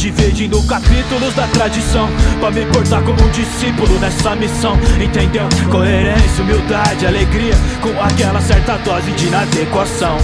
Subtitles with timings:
[0.00, 2.08] Dividindo capítulos da tradição
[2.40, 5.44] Pra me portar como um discípulo nessa missão Entendeu?
[5.70, 10.16] Coerência, humildade, alegria Com aquela certa dose de inadequação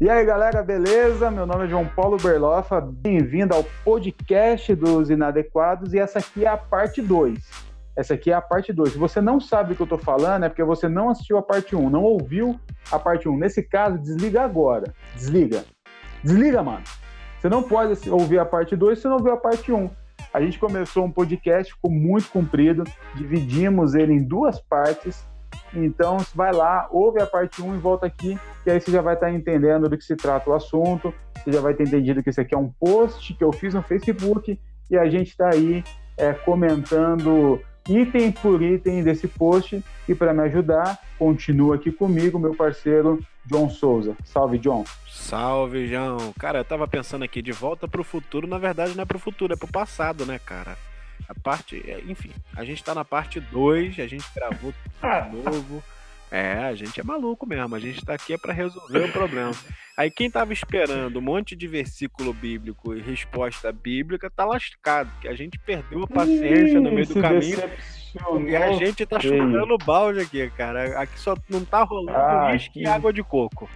[0.00, 1.30] E aí galera, beleza?
[1.30, 6.48] Meu nome é João Paulo Berlofa, bem-vindo ao podcast dos Inadequados e essa aqui é
[6.48, 7.38] a parte 2.
[7.94, 8.92] Essa aqui é a parte 2.
[8.92, 11.42] Se você não sabe o que eu tô falando, é porque você não assistiu a
[11.42, 12.58] parte 1, um, não ouviu
[12.90, 13.32] a parte 1.
[13.32, 13.36] Um.
[13.36, 14.94] Nesse caso, desliga agora.
[15.14, 15.62] Desliga.
[16.22, 16.82] Desliga, mano.
[17.38, 19.76] Você não pode ouvir a parte 2 se não ouviu a parte 1.
[19.76, 19.90] Um.
[20.32, 22.84] A gente começou um podcast, ficou muito comprido,
[23.16, 25.24] dividimos ele em duas partes
[25.74, 29.14] então, vai lá, ouve a parte 1 e volta aqui, que aí você já vai
[29.14, 32.40] estar entendendo do que se trata o assunto, você já vai ter entendido que isso
[32.40, 34.58] aqui é um post que eu fiz no Facebook
[34.90, 35.84] e a gente está aí
[36.16, 39.82] é, comentando item por item desse post.
[40.08, 44.16] E para me ajudar, continua aqui comigo, meu parceiro John Souza.
[44.24, 44.84] Salve, John.
[45.08, 46.32] Salve, João.
[46.38, 49.16] Cara, eu tava pensando aqui, de volta para o futuro, na verdade não é para
[49.16, 50.76] o futuro, é para o passado, né, cara?
[51.28, 55.82] A parte, é, enfim, a gente tá na parte 2, a gente gravou tudo novo.
[56.30, 59.52] É, a gente é maluco mesmo, a gente tá aqui é para resolver o problema.
[59.96, 65.28] Aí quem tava esperando um monte de versículo bíblico e resposta bíblica tá lascado, que
[65.28, 67.58] a gente perdeu a paciência no meio do caminho.
[68.48, 71.00] E a gente tá chutando balde aqui, cara.
[71.00, 73.68] Aqui só não tá rolando ah, uísque e água de coco.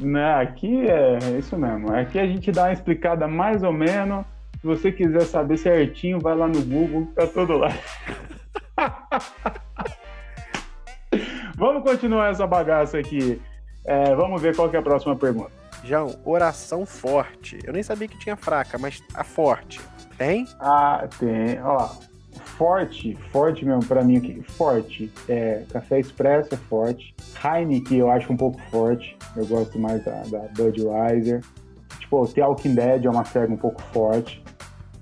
[0.00, 1.92] Não, aqui é isso mesmo.
[1.92, 4.24] Aqui a gente dá uma explicada mais ou menos
[4.60, 7.68] se você quiser saber certinho, vai lá no Google, tá todo lá.
[11.58, 13.42] vamos continuar essa bagaça aqui.
[13.84, 15.50] É, vamos ver qual é a próxima pergunta.
[15.84, 17.58] João, oração forte.
[17.64, 19.80] Eu nem sabia que tinha fraca, mas a forte.
[20.16, 20.46] Tem?
[20.60, 21.60] Ah, tem.
[21.62, 21.88] Ó,
[22.56, 24.42] forte, forte mesmo para mim aqui.
[24.42, 25.12] Forte.
[25.28, 27.14] É, café expresso é forte.
[27.42, 29.16] Heineken eu acho um pouco forte.
[29.36, 31.42] Eu gosto mais da, da Budweiser.
[32.00, 34.42] Tipo, The Walking Dead é uma série um pouco forte.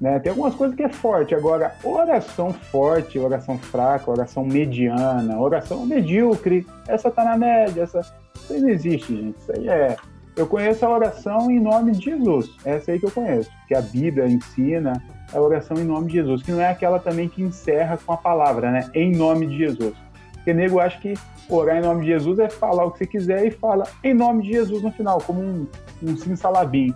[0.00, 0.18] Né?
[0.18, 1.34] Tem algumas coisas que é forte.
[1.34, 8.00] Agora, oração forte, oração fraca, oração mediana, oração medíocre, essa tá na média, essa.
[8.34, 9.38] Isso aí não existe, gente.
[9.38, 9.96] Isso aí é.
[10.36, 12.50] Eu conheço a oração em nome de Jesus.
[12.62, 13.50] Essa aí que eu conheço.
[13.66, 15.02] Que a Bíblia ensina
[15.32, 16.42] a oração em nome de Jesus.
[16.42, 18.90] Que não é aquela também que encerra com a palavra, né?
[18.92, 19.94] Em nome de Jesus.
[20.34, 21.14] Porque nego acha que
[21.48, 24.42] orar em nome de Jesus é falar o que você quiser e fala em nome
[24.42, 25.66] de Jesus no final, como um,
[26.02, 26.94] um sim salabim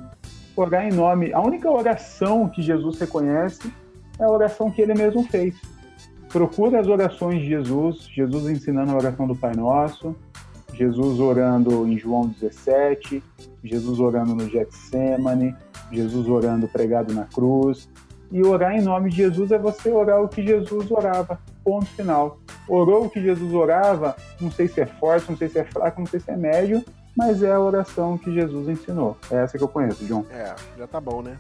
[0.57, 1.33] orar em nome.
[1.33, 3.73] A única oração que Jesus reconhece
[4.19, 5.55] é a oração que ele mesmo fez.
[6.29, 10.15] Procure as orações de Jesus, Jesus ensinando a oração do Pai Nosso,
[10.73, 13.23] Jesus orando em João 17,
[13.65, 15.55] Jesus orando no Getsemane,
[15.91, 17.89] Jesus orando pregado na cruz.
[18.33, 21.41] E orar em nome de Jesus é você orar o que Jesus orava.
[21.65, 22.39] Ponto final.
[22.69, 26.01] Orou o que Jesus orava, não sei se é forte, não sei se é fraco,
[26.01, 26.85] não sei se é médio,
[27.17, 29.17] mas é a oração que Jesus ensinou.
[29.31, 30.25] É essa que eu conheço, João.
[30.31, 31.37] É, já tá bom, né?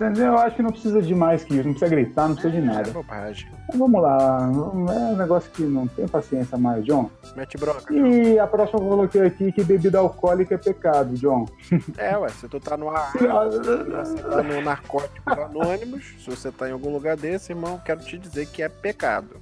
[0.00, 2.60] Eu acho que não precisa de mais que isso, não precisa gritar, não precisa de
[2.60, 2.88] nada.
[2.88, 3.48] É bobagem.
[3.68, 7.10] Mas vamos lá, é um negócio que não tem paciência mais, John.
[7.34, 7.92] Mete bronca.
[7.92, 11.46] E a próxima eu coloquei aqui que bebida alcoólica é pecado, John.
[11.96, 16.52] É, ué, se tu tá no ar, se você tá no Narcóticos Anônimos, se você
[16.52, 19.40] tá em algum lugar desse, irmão, quero te dizer que é pecado.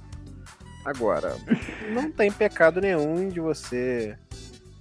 [0.83, 1.35] Agora,
[1.93, 4.17] não tem pecado nenhum de você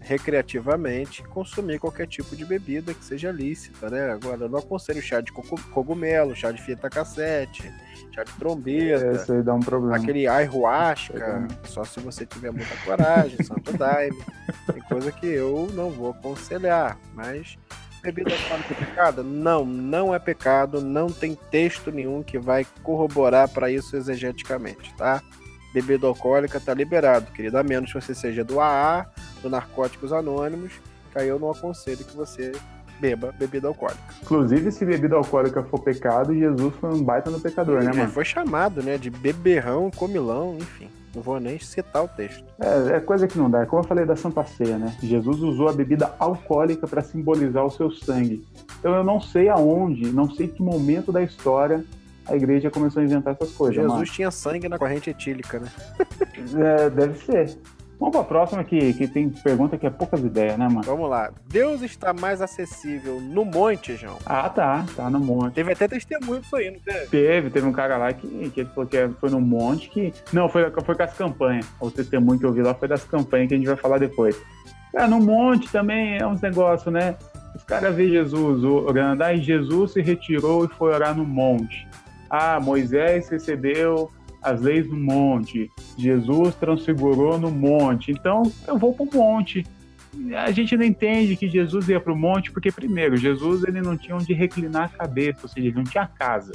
[0.07, 4.13] recreativamente consumir qualquer tipo de bebida que seja lícita, né?
[4.13, 7.73] Agora, eu não aconselho chá de cogumelo, chá de fita cassete,
[8.15, 9.11] chá de trombeta.
[9.11, 9.97] Esse aí dá um problema.
[9.97, 14.23] Aquele ayahuasca, só se você tiver muita coragem, santo daime.
[14.73, 17.59] Tem coisa que eu não vou aconselhar, mas
[18.01, 19.25] bebida alcoólica é pecado?
[19.25, 25.21] Não, não é pecado, não tem texto nenhum que vai corroborar para isso exegeticamente, tá?
[25.81, 27.59] Bebida alcoólica tá liberado, querido.
[27.59, 29.07] A menos que você seja do AA,
[29.43, 30.73] do Narcóticos Anônimos,
[31.13, 32.53] que aí eu não aconselho que você
[32.99, 34.15] beba bebida alcoólica.
[34.23, 38.11] Inclusive, se bebida alcoólica for pecado, Jesus foi um baita no pecador, né, mano?
[38.11, 40.89] Foi chamado, né, de beberrão, comilão, enfim.
[41.15, 42.45] Não vou nem citar o texto.
[42.59, 43.63] É, é coisa que não dá.
[43.63, 44.95] É como eu falei da Santa Ceia, né?
[45.03, 48.47] Jesus usou a bebida alcoólica para simbolizar o seu sangue.
[48.79, 51.85] Então eu não sei aonde, não sei que momento da história
[52.29, 53.77] a igreja começou a inventar essas coisas.
[53.77, 54.05] Jesus mano.
[54.07, 55.69] tinha sangue na corrente etílica, né?
[56.57, 57.59] é, deve ser.
[57.99, 60.83] Vamos para a próxima que, que tem pergunta que é poucas ideias, né, mano?
[60.83, 61.31] Vamos lá.
[61.49, 64.19] Deus está mais acessível no monte, João?
[64.27, 64.85] Ah, tá.
[64.95, 65.55] Tá no monte.
[65.55, 67.07] Teve até testemunho disso aí, não teve?
[67.07, 67.51] Teve.
[67.51, 70.13] Teve um cara lá que, que ele falou que foi no monte que...
[70.31, 71.67] Não, foi, foi com as campanhas.
[71.81, 74.37] O testemunho que eu vi lá foi das campanhas que a gente vai falar depois.
[74.95, 77.17] É, no monte também é uns negócios, né?
[77.55, 79.25] Os caras vê Jesus orando.
[79.25, 81.89] Aí Jesus se retirou e foi orar no monte.
[82.39, 84.11] Ah, Moisés recebeu
[84.43, 89.67] as leis no monte, Jesus transfigurou no monte, então eu vou para o monte.
[90.37, 93.97] a gente não entende que Jesus ia para o monte porque, primeiro, Jesus ele não
[93.97, 96.53] tinha onde reclinar a cabeça, ou seja, ele não tinha casa.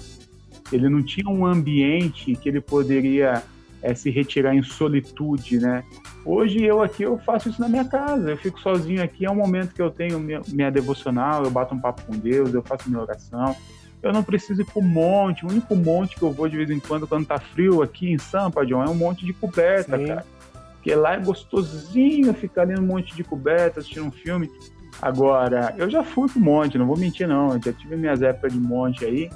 [0.71, 3.43] Ele não tinha um ambiente que ele poderia
[3.81, 5.83] é, se retirar em solitude, né?
[6.23, 9.35] Hoje eu aqui eu faço isso na minha casa, eu fico sozinho aqui, é um
[9.35, 12.87] momento que eu tenho minha, minha devocional, eu bato um papo com Deus, eu faço
[12.87, 13.55] minha oração.
[14.01, 16.69] Eu não preciso ir para o monte, o único monte que eu vou de vez
[16.69, 20.07] em quando quando tá frio aqui em Sampa, John, é um monte de coberta, Sim.
[20.07, 20.25] cara.
[20.73, 24.49] Porque lá é gostosinho ficar ali no monte de coberta, assistindo um filme.
[24.99, 28.51] Agora, eu já fui pro monte, não vou mentir não, eu já tive minhas épocas
[28.51, 29.29] de monte aí.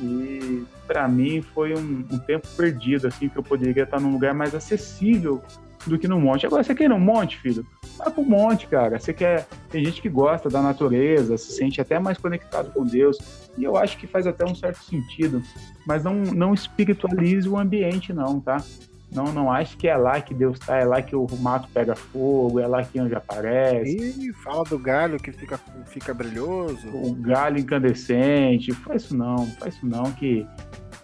[0.00, 4.34] E para mim foi um, um, tempo perdido, assim, que eu poderia estar num lugar
[4.34, 5.42] mais acessível
[5.86, 6.46] do que no monte.
[6.46, 7.66] Agora, você quer ir no monte, filho?
[7.96, 8.98] Vai pro monte, cara.
[8.98, 9.46] Você quer.
[9.68, 13.18] Tem gente que gosta da natureza, se sente até mais conectado com Deus.
[13.56, 15.42] E eu acho que faz até um certo sentido.
[15.86, 18.58] Mas não, não espiritualize o ambiente, não, tá?
[19.12, 21.96] Não, não acho que é lá que Deus está, é lá que o mato pega
[21.96, 23.96] fogo, é lá que anjo aparece.
[23.96, 26.88] Ih, fala do galho que fica, fica brilhoso.
[26.94, 30.46] O galho incandescente, faz isso não, faz isso não, que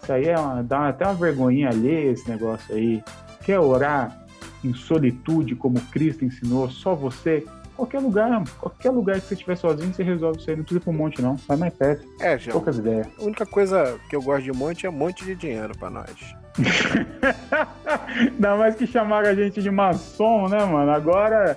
[0.01, 3.03] isso aí é uma, dá até uma vergonhinha alheia esse negócio aí.
[3.43, 4.25] Quer orar
[4.67, 7.45] em solitude, como Cristo ensinou, só você?
[7.75, 10.55] Qualquer lugar, qualquer lugar que você estiver sozinho, você resolve isso aí.
[10.55, 11.35] Não precisa ir pro monte, não.
[11.47, 12.07] Vai mais perto.
[12.19, 12.53] É, João.
[12.53, 13.07] Poucas ideias.
[13.19, 16.35] A única coisa que eu gosto de monte é um monte de dinheiro para nós.
[18.19, 20.91] Ainda mais que chamaram a gente de maçom, né, mano?
[20.91, 21.55] Agora.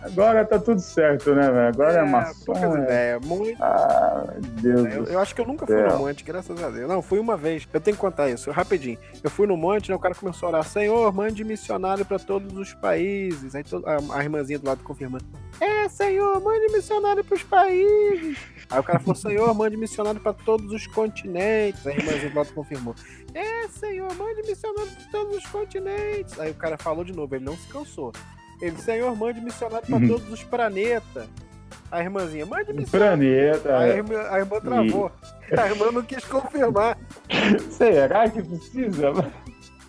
[0.00, 1.68] Agora tá tudo certo, né, velho?
[1.68, 2.76] Agora é, é maçom.
[2.88, 3.18] É...
[3.18, 3.60] muito.
[3.62, 4.24] Ah,
[4.60, 6.88] Deus eu, eu acho que eu nunca fui no monte, graças a Deus.
[6.88, 7.66] Não, fui uma vez.
[7.72, 8.98] Eu tenho que contar isso, rapidinho.
[9.22, 9.96] Eu fui no monte, né?
[9.96, 13.54] O cara começou a orar: Senhor, mande missionário para todos os países.
[13.54, 15.24] Aí a, a irmãzinha do lado confirmando:
[15.60, 18.38] É, Senhor, mande missionário pros países.
[18.70, 21.84] Aí o cara falou: Senhor, mande missionário para todos os continentes.
[21.86, 22.94] Aí a irmãzinha do lado confirmou:
[23.34, 26.38] é, Senhor, mande missionário para todos os continentes.
[26.38, 28.12] Aí o cara falou de novo, ele não se cansou.
[28.60, 30.08] Ele, Senhor, mande missionário para uhum.
[30.08, 31.28] todos os planetas.
[31.90, 33.18] A irmãzinha, mande missionário.
[33.18, 33.78] Planeta.
[33.78, 35.12] A irmã, a irmã travou.
[35.50, 35.58] E...
[35.58, 36.98] A irmã não quis confirmar.
[37.70, 39.12] Será que precisa?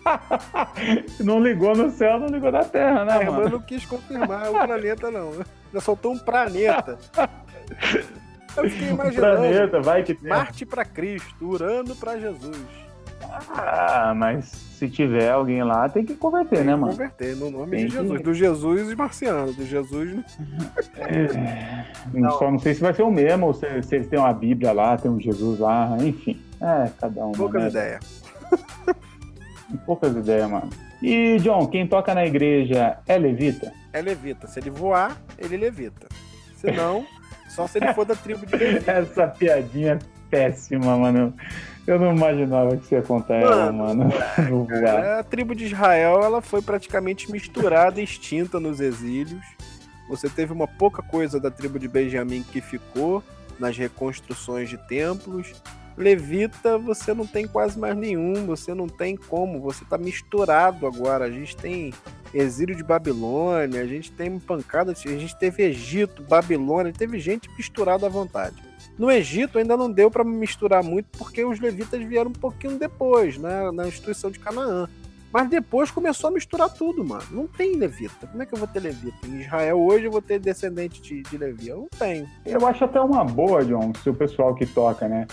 [1.20, 3.12] não ligou no céu, não ligou na terra, né?
[3.12, 3.50] A irmã mano?
[3.50, 5.32] não quis confirmar o planeta, não.
[5.72, 6.98] Ela soltou um planeta.
[8.56, 9.36] Eu fiquei imaginando.
[9.36, 10.28] Planeta, vai que tem.
[10.28, 12.58] Marte para Cristo, Urano para Jesus.
[13.50, 16.92] Ah, mas se tiver alguém lá, tem que converter, tem né, mano?
[16.92, 18.16] Converter no nome tem de Jesus.
[18.16, 18.22] Que...
[18.22, 19.52] Do Jesus e marciano.
[19.52, 20.38] Do Jesus.
[20.96, 21.84] É...
[22.14, 22.38] Não.
[22.38, 24.72] Só não sei se vai ser o mesmo, ou se, se eles têm uma Bíblia
[24.72, 26.40] lá, tem um Jesus lá, enfim.
[26.60, 27.32] É, cada um.
[27.32, 27.68] Poucas né?
[27.68, 28.22] ideias.
[29.86, 30.70] Poucas ideias, mano.
[31.02, 33.72] E, John, quem toca na igreja é levita?
[33.92, 34.46] É levita.
[34.46, 36.08] Se ele voar, ele levita.
[36.56, 37.06] Se não,
[37.48, 38.92] só se ele for da tribo de levita.
[38.92, 39.98] Essa piadinha é
[40.30, 41.34] péssima, mano.
[41.90, 44.10] Eu não imaginava que isso ia contar ela, mano.
[44.70, 49.44] Cara, a tribo de Israel ela foi praticamente misturada e extinta nos exílios.
[50.08, 53.24] Você teve uma pouca coisa da tribo de Benjamim que ficou
[53.58, 55.52] nas reconstruções de templos.
[55.96, 61.24] Levita, você não tem quase mais nenhum, você não tem como, você tá misturado agora.
[61.24, 61.92] A gente tem
[62.32, 68.06] exílio de Babilônia, a gente tem pancada, a gente teve Egito, Babilônia, teve gente misturada
[68.06, 68.69] à vontade.
[69.00, 73.38] No Egito ainda não deu para misturar muito porque os levitas vieram um pouquinho depois,
[73.38, 74.86] né, na instituição de Canaã.
[75.32, 77.22] Mas depois começou a misturar tudo, mano.
[77.30, 78.26] Não tem levita.
[78.26, 79.26] Como é que eu vou ter levita?
[79.26, 81.68] Em Israel hoje eu vou ter descendente de, de Levi.
[81.68, 82.28] Eu não tenho.
[82.44, 85.26] Eu acho até uma boa, John, se o pessoal que toca, né?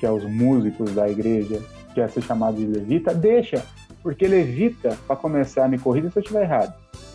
[0.00, 1.62] Que é os músicos da igreja,
[1.94, 3.64] quer ser chamado de levita, deixa.
[4.02, 6.74] Porque levita, para começar, me corrida se eu estiver errado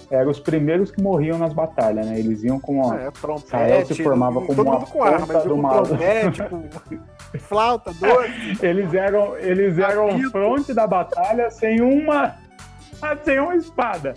[0.10, 2.20] eram os primeiros que morriam nas batalhas, né?
[2.20, 3.02] Eles iam com uma.
[3.02, 5.84] É, trompete, se formava como uma com arma, do mal.
[5.84, 6.64] Trompete, com
[7.40, 8.66] flauta, doce.
[8.66, 12.36] Eles eram, eles eram fronte da batalha sem uma.
[13.24, 14.14] sem uma espada.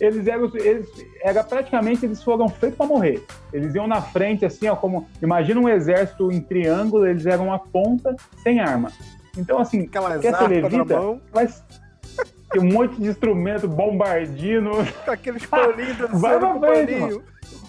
[0.00, 0.50] Eles eram.
[0.54, 0.88] Eles,
[1.22, 3.24] era praticamente eles foram feitos para morrer.
[3.52, 5.08] Eles iam na frente, assim, ó, como.
[5.22, 8.90] Imagina um exército em triângulo, eles eram a ponta sem arma.
[9.36, 10.98] Então, assim, Aquelas quer ser levita,
[11.32, 11.62] mas
[12.50, 14.72] tem um monte de instrumento, bombardino.
[15.06, 17.20] Aqueles polinhos dançando vai pra frente,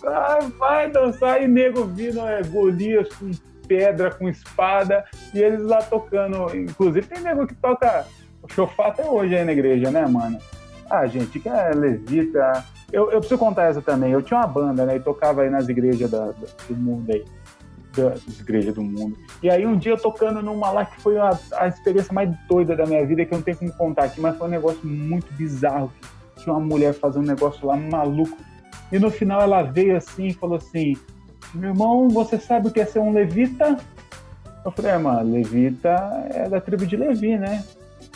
[0.01, 3.31] vai, vai dançar e nego vindo é, Golias com
[3.67, 6.55] pedra, com espada, e eles lá tocando.
[6.55, 8.05] Inclusive tem nego que toca
[8.47, 10.39] chofá até hoje aí na igreja, né, mano?
[10.89, 12.65] Ah, gente, que é levita.
[12.91, 14.11] Eu, eu preciso contar essa também.
[14.11, 14.95] Eu tinha uma banda, né?
[14.95, 16.31] E tocava aí nas igrejas da,
[16.67, 17.23] do mundo aí
[17.95, 19.17] das igrejas do mundo.
[19.41, 22.75] E aí um dia eu tocando numa lá que foi a, a experiência mais doida
[22.75, 25.31] da minha vida, que eu não tenho como contar aqui, mas foi um negócio muito
[25.33, 25.91] bizarro.
[26.37, 28.37] Tinha uma mulher fazendo um negócio lá maluco.
[28.91, 30.95] E no final ela veio assim e falou assim:
[31.53, 33.77] Meu irmão, você sabe o que é ser um levita?
[34.63, 35.89] Eu falei, mano, levita
[36.33, 37.63] é da tribo de Levi, né?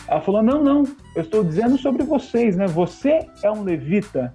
[0.07, 0.83] Ela falou, não, não,
[1.15, 2.67] eu estou dizendo sobre vocês, né?
[2.67, 4.33] Você é um levita.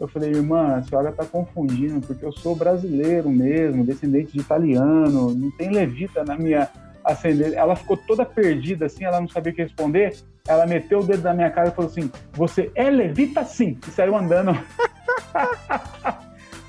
[0.00, 5.34] Eu falei, irmã, a senhora tá confundindo, porque eu sou brasileiro mesmo, descendente de italiano,
[5.34, 6.70] não tem levita na minha
[7.04, 7.58] ascendência.
[7.58, 10.16] Ela ficou toda perdida assim, ela não sabia o que responder.
[10.48, 13.78] Ela meteu o dedo na minha cara e falou assim: Você é levita sim!
[13.86, 14.52] E saiu andando.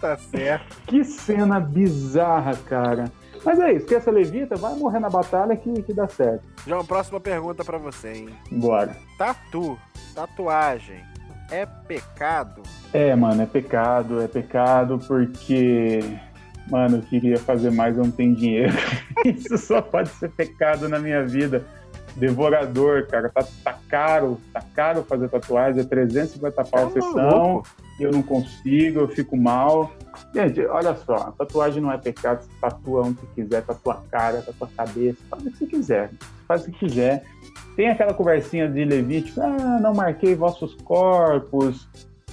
[0.02, 0.82] tá certo.
[0.86, 3.10] Que cena bizarra, cara.
[3.46, 6.44] Mas é isso, esquece a levita, vai morrer na batalha que, que dá certo.
[6.68, 8.30] João, próxima pergunta para você, hein?
[8.52, 8.96] Bora.
[9.18, 9.80] Tatu,
[10.14, 11.02] tatuagem,
[11.52, 12.64] é pecado?
[12.94, 16.00] É, mano, é pecado, é pecado porque,
[16.70, 18.74] mano, eu queria fazer mais, eu não tenho dinheiro.
[19.26, 21.66] Isso só pode ser pecado na minha vida.
[22.16, 27.64] Devorador, cara, tá, tá caro, tá caro fazer tatuagem, é 350 pau a sessão,
[27.98, 29.94] eu não consigo, eu fico mal.
[30.34, 34.42] Gente, olha só, tatuagem não é pecado, você tatua onde você quiser, tatua a cara,
[34.42, 36.10] tatua a cabeça, faz o que você quiser,
[36.46, 37.24] faz o que quiser.
[37.76, 41.88] Tem aquela conversinha de Levítico, ah, não marquei vossos corpos,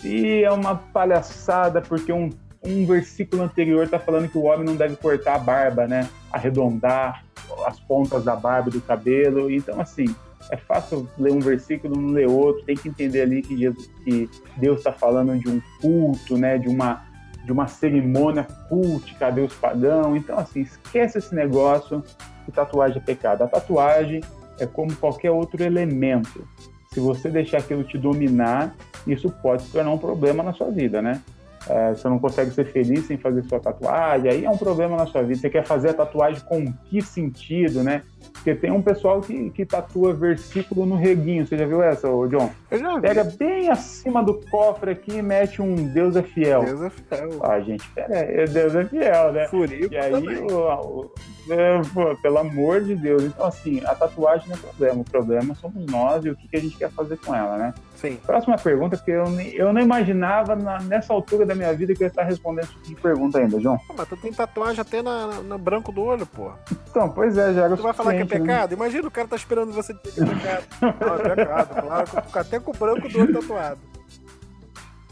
[0.04, 2.30] e é uma palhaçada porque um,
[2.64, 6.08] um versículo anterior está falando que o homem não deve cortar a barba, né?
[6.32, 7.24] Arredondar
[7.66, 9.50] as pontas da barba e do cabelo.
[9.50, 10.06] Então, assim,
[10.50, 12.64] é fácil ler um versículo não ler outro.
[12.64, 16.58] Tem que entender ali que, Jesus, que Deus está falando de um culto, né?
[16.58, 17.06] De uma
[17.44, 20.14] de uma cerimônia cultica a Deus pagão.
[20.14, 22.04] Então, assim, esquece esse negócio
[22.44, 23.42] que tatuagem é pecado.
[23.42, 24.20] A tatuagem
[24.58, 26.46] é como qualquer outro elemento.
[26.92, 28.74] Se você deixar aquilo te dominar,
[29.06, 31.22] isso pode se tornar um problema na sua vida, né?
[31.68, 35.06] É, você não consegue ser feliz sem fazer sua tatuagem, aí é um problema na
[35.06, 35.40] sua vida.
[35.40, 38.02] Você quer fazer a tatuagem com que sentido, né?
[38.32, 41.46] Porque tem um pessoal que, que tatua versículo no reguinho.
[41.46, 42.50] Você já viu essa, ô John?
[42.70, 43.00] Eu já vi.
[43.02, 46.64] Pega bem acima do cofre aqui e mete um Deus é fiel.
[46.64, 47.28] Deus é fiel.
[47.42, 49.48] Ah, gente, pera aí, Deus é fiel, né?
[49.48, 51.10] Furico E aí, o, o-
[51.50, 53.22] é, pô, pelo amor de Deus.
[53.24, 55.00] Então, assim, a tatuagem não é problema.
[55.00, 57.74] O problema somos nós e o que, que a gente quer fazer com ela, né?
[57.96, 58.18] Sim.
[58.24, 62.02] Próxima pergunta, porque eu, nem- eu não imaginava na- nessa altura da minha vida que
[62.02, 63.78] eu ia estar respondendo esse tipo de pergunta ainda, João.
[63.88, 66.50] Pô, Mas tu tem tatuagem até na, na- no branco do olho, pô.
[66.90, 68.46] Então, pois é, já era o Tu vai falar que é né?
[68.46, 68.74] pecado?
[68.74, 70.64] Imagina o cara tá esperando você dizer que é pecado.
[70.80, 72.06] Não, é pecado, claro.
[72.30, 73.80] que Até com o branco do olho tatuado.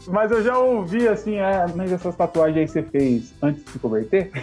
[0.07, 3.79] Mas eu já ouvi assim, ah, mas essas tatuagens aí você fez antes de se
[3.79, 4.31] converter?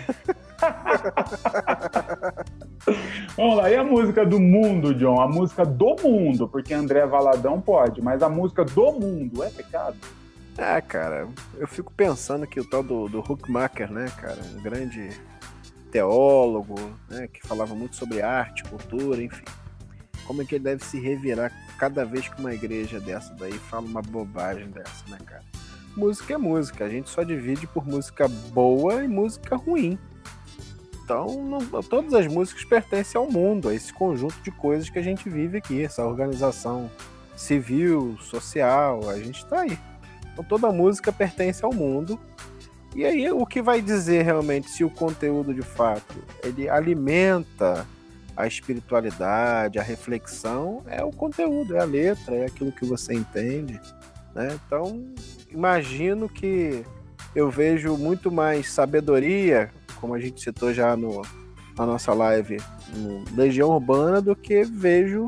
[3.35, 5.21] Vamos lá, e a música do mundo, John?
[5.21, 9.97] A música do mundo, porque André Valadão pode, mas a música do mundo é pecado?
[10.57, 11.27] É, cara,
[11.59, 15.11] eu fico pensando que o tal do, do Huckmacher, né, cara, um grande
[15.95, 16.75] teólogo,
[17.09, 19.45] né, que falava muito sobre arte, cultura, enfim.
[20.27, 23.87] Como é que ele deve se revirar cada vez que uma igreja dessa daí fala
[23.87, 25.45] uma bobagem dessa, né, cara?
[25.97, 29.97] Música é música, a gente só divide por música boa e música ruim.
[31.05, 35.03] Então, não- todas as músicas pertencem ao mundo, a esse conjunto de coisas que a
[35.03, 36.91] gente vive aqui, essa organização
[37.37, 39.79] civil, social, a gente tá aí.
[40.33, 42.19] Então toda música pertence ao mundo.
[42.95, 47.87] E aí o que vai dizer realmente se o conteúdo de fato ele alimenta
[48.37, 53.81] a espiritualidade, a reflexão, é o conteúdo, é a letra, é aquilo que você entende,
[54.35, 54.59] né?
[54.67, 55.05] Então,
[55.51, 56.85] imagino que
[57.35, 59.71] eu vejo muito mais sabedoria,
[60.01, 61.23] como a gente citou já no,
[61.77, 62.59] na nossa live,
[62.97, 65.27] no Legião Urbana, do que vejo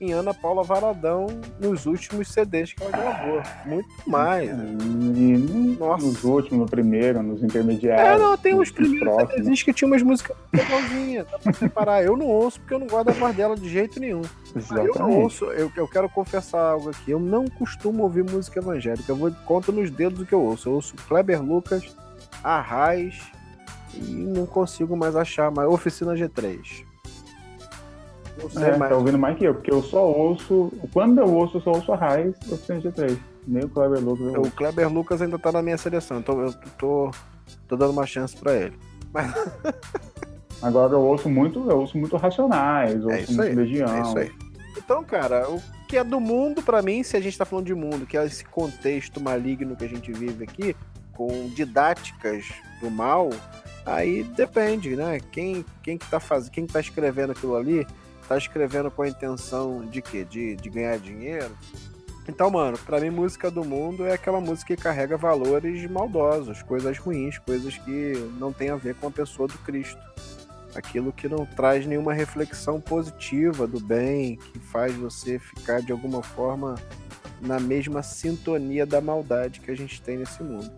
[0.00, 1.26] em Ana Paula Varadão
[1.58, 3.42] nos últimos CDs que ela gravou.
[3.64, 4.50] Muito mais.
[4.50, 6.04] E Nossa.
[6.06, 8.20] nos últimos, no primeiro, nos intermediários.
[8.20, 9.30] É, não, tem uns primeiros.
[9.32, 12.04] CDs que tinha umas músicas legalzinhas, dá pra separar.
[12.04, 14.22] Eu não ouço porque eu não gosto da voz dela de jeito nenhum.
[14.54, 15.18] Mas Eu não Exatamente.
[15.22, 17.10] ouço, eu, eu quero confessar algo aqui.
[17.10, 19.10] Eu não costumo ouvir música evangélica.
[19.10, 20.68] Eu vou conta nos dedos do que eu ouço.
[20.68, 21.96] Eu ouço Kleber Lucas,
[22.44, 23.20] Arraiz
[23.94, 25.68] e não consigo mais achar mais.
[25.68, 26.84] Oficina G3.
[28.50, 28.90] Sei É, mais.
[28.90, 30.72] tá ouvindo mais que eu, porque eu só ouço.
[30.92, 33.18] Quando eu ouço, eu só ouço a Raiz e o G3.
[33.46, 34.34] Nem o Clever Lucas.
[34.34, 37.10] eu O Kleber Lucas ainda tá na minha seleção, então eu tô,
[37.68, 38.76] tô dando uma chance pra ele.
[40.62, 43.88] Agora eu ouço muito, eu ouço muito Racionais, ouço É isso muito aí, Legião.
[43.94, 44.32] É isso aí.
[44.76, 47.74] Então, cara, o que é do mundo, pra mim, se a gente tá falando de
[47.74, 50.74] mundo, que é esse contexto maligno que a gente vive aqui,
[51.14, 52.46] com didáticas
[52.80, 53.30] do mal,
[53.84, 55.20] aí depende, né?
[55.30, 57.86] Quem, quem que tá fazendo, quem que tá escrevendo aquilo ali,
[58.28, 60.24] tá escrevendo com a intenção de quê?
[60.24, 61.56] De, de ganhar dinheiro?
[62.28, 66.98] Então, mano, pra mim, música do mundo é aquela música que carrega valores maldosos, coisas
[66.98, 70.00] ruins, coisas que não tem a ver com a pessoa do Cristo
[70.76, 76.22] aquilo que não traz nenhuma reflexão positiva do bem, que faz você ficar de alguma
[76.22, 76.74] forma
[77.40, 80.70] na mesma sintonia da maldade que a gente tem nesse mundo.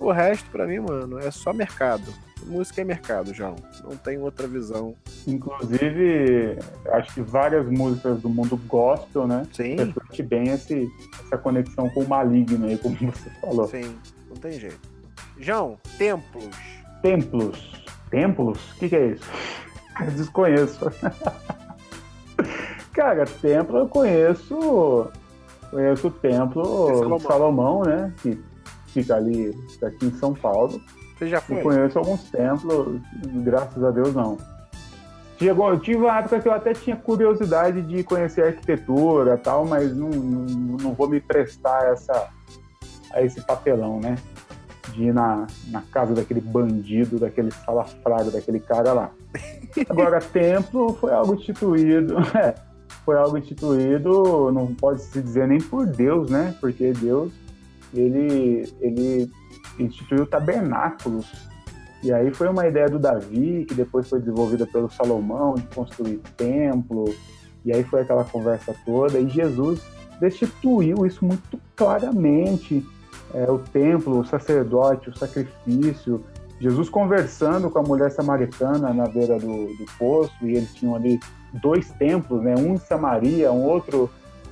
[0.00, 2.10] O resto, para mim, mano, é só mercado.
[2.46, 3.54] Música é mercado, João.
[3.84, 4.94] Não tem outra visão.
[5.26, 6.58] Inclusive,
[6.92, 9.46] acho que várias músicas do mundo gospel, né?
[9.52, 9.76] Sim.
[9.76, 10.88] Reflete bem esse,
[11.22, 13.68] essa conexão com o maligno aí, como você falou.
[13.68, 13.94] Sim,
[14.26, 14.80] não tem jeito.
[15.38, 16.48] João, templos.
[17.02, 17.84] Templos.
[18.10, 18.72] Templos?
[18.72, 19.30] O que, que é isso?
[20.16, 20.90] Desconheço.
[22.94, 25.10] Cara, templo eu conheço.
[25.70, 27.18] Conheço o templo Salomão.
[27.18, 28.12] de Salomão, né?
[28.22, 28.42] Que
[28.92, 30.80] fica ali aqui em São Paulo.
[31.18, 31.62] Você já Eu foi?
[31.62, 33.00] conheço alguns templos,
[33.42, 34.38] graças a Deus não.
[35.38, 39.64] Chegou, eu tive uma época que eu até tinha curiosidade de conhecer arquitetura e tal,
[39.64, 42.28] mas não, não, não vou me prestar a essa,
[43.10, 44.18] a esse papelão, né?
[44.92, 49.10] De ir na, na casa daquele bandido, daquele salafrário, daquele cara lá.
[49.88, 52.54] Agora, templo foi algo instituído, é,
[53.02, 56.54] foi algo instituído, não pode se dizer nem por Deus, né?
[56.60, 57.32] Porque Deus,
[57.94, 59.30] ele, ele
[59.78, 61.26] instituiu tabernáculos.
[62.02, 66.18] E aí foi uma ideia do Davi, que depois foi desenvolvida pelo Salomão, de construir
[66.36, 67.14] templo.
[67.64, 69.18] E aí foi aquela conversa toda.
[69.18, 69.82] E Jesus
[70.20, 72.84] destituiu isso muito claramente.
[73.32, 76.24] É, o templo, o sacerdote, o sacrifício.
[76.58, 81.18] Jesus conversando com a mulher samaritana na beira do, do poço, e eles tinham ali
[81.62, 82.54] dois templos, né?
[82.56, 84.10] um em Samaria, um outro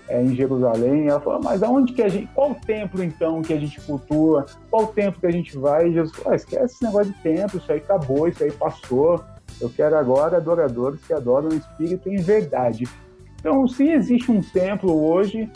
[0.08, 1.08] é, em Jerusalém.
[1.08, 2.28] Ela falou, mas aonde que a gente.
[2.34, 4.46] Qual templo então que a gente cultua?
[4.70, 5.88] Qual templo que a gente vai?
[5.88, 9.22] E Jesus falou, ah, esquece esse negócio de templo, isso aí acabou, isso aí passou.
[9.60, 12.88] Eu quero agora adoradores que adoram o Espírito em verdade.
[13.40, 15.48] Então, se existe um templo hoje,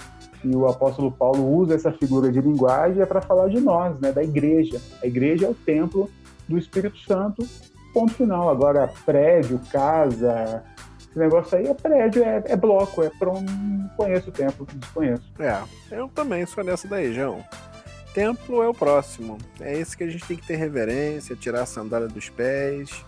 [0.45, 4.13] e o apóstolo Paulo usa essa figura de linguagem, é para falar de nós, né,
[4.13, 4.81] da igreja.
[5.03, 6.11] A igreja é o templo
[6.49, 7.47] do Espírito Santo,
[7.95, 8.49] ponto final.
[8.49, 10.65] Agora, prédio, casa,
[11.13, 13.43] esse negócio aí é prédio, é, é bloco, é para um.
[13.43, 15.23] Não conheço o templo, desconheço.
[15.39, 17.45] É, eu também sou nessa daí, João.
[18.15, 19.37] Templo é o próximo.
[19.61, 23.05] É esse que a gente tem que ter reverência, tirar a sandália dos pés.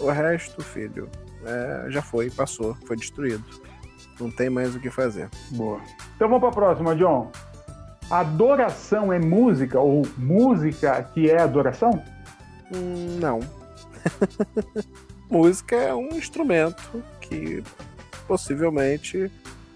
[0.00, 1.08] O resto, filho,
[1.44, 3.44] é, já foi, passou, foi destruído.
[4.18, 5.28] Não tem mais o que fazer.
[5.52, 5.80] Boa.
[6.16, 7.30] Então vamos para a próxima, John.
[8.10, 12.02] Adoração é música ou música que é adoração?
[12.74, 13.38] Hum, não.
[15.28, 17.62] Música é um instrumento que
[18.26, 19.30] possivelmente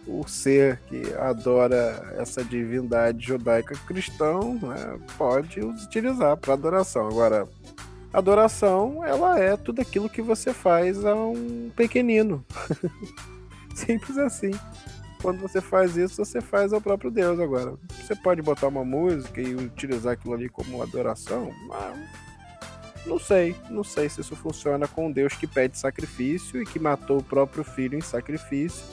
[0.06, 7.06] o ser que adora essa divindade judaica cristão né, pode utilizar para adoração.
[7.06, 7.46] Agora,
[8.12, 12.44] adoração ela é tudo aquilo que você faz a um pequenino.
[13.74, 14.50] Simples assim.
[15.22, 17.38] Quando você faz isso, você faz ao próprio Deus.
[17.38, 22.29] Agora, você pode botar uma música e utilizar aquilo ali como adoração, mas
[23.06, 27.18] não sei, não sei se isso funciona com Deus que pede sacrifício e que matou
[27.18, 28.84] o próprio filho em sacrifício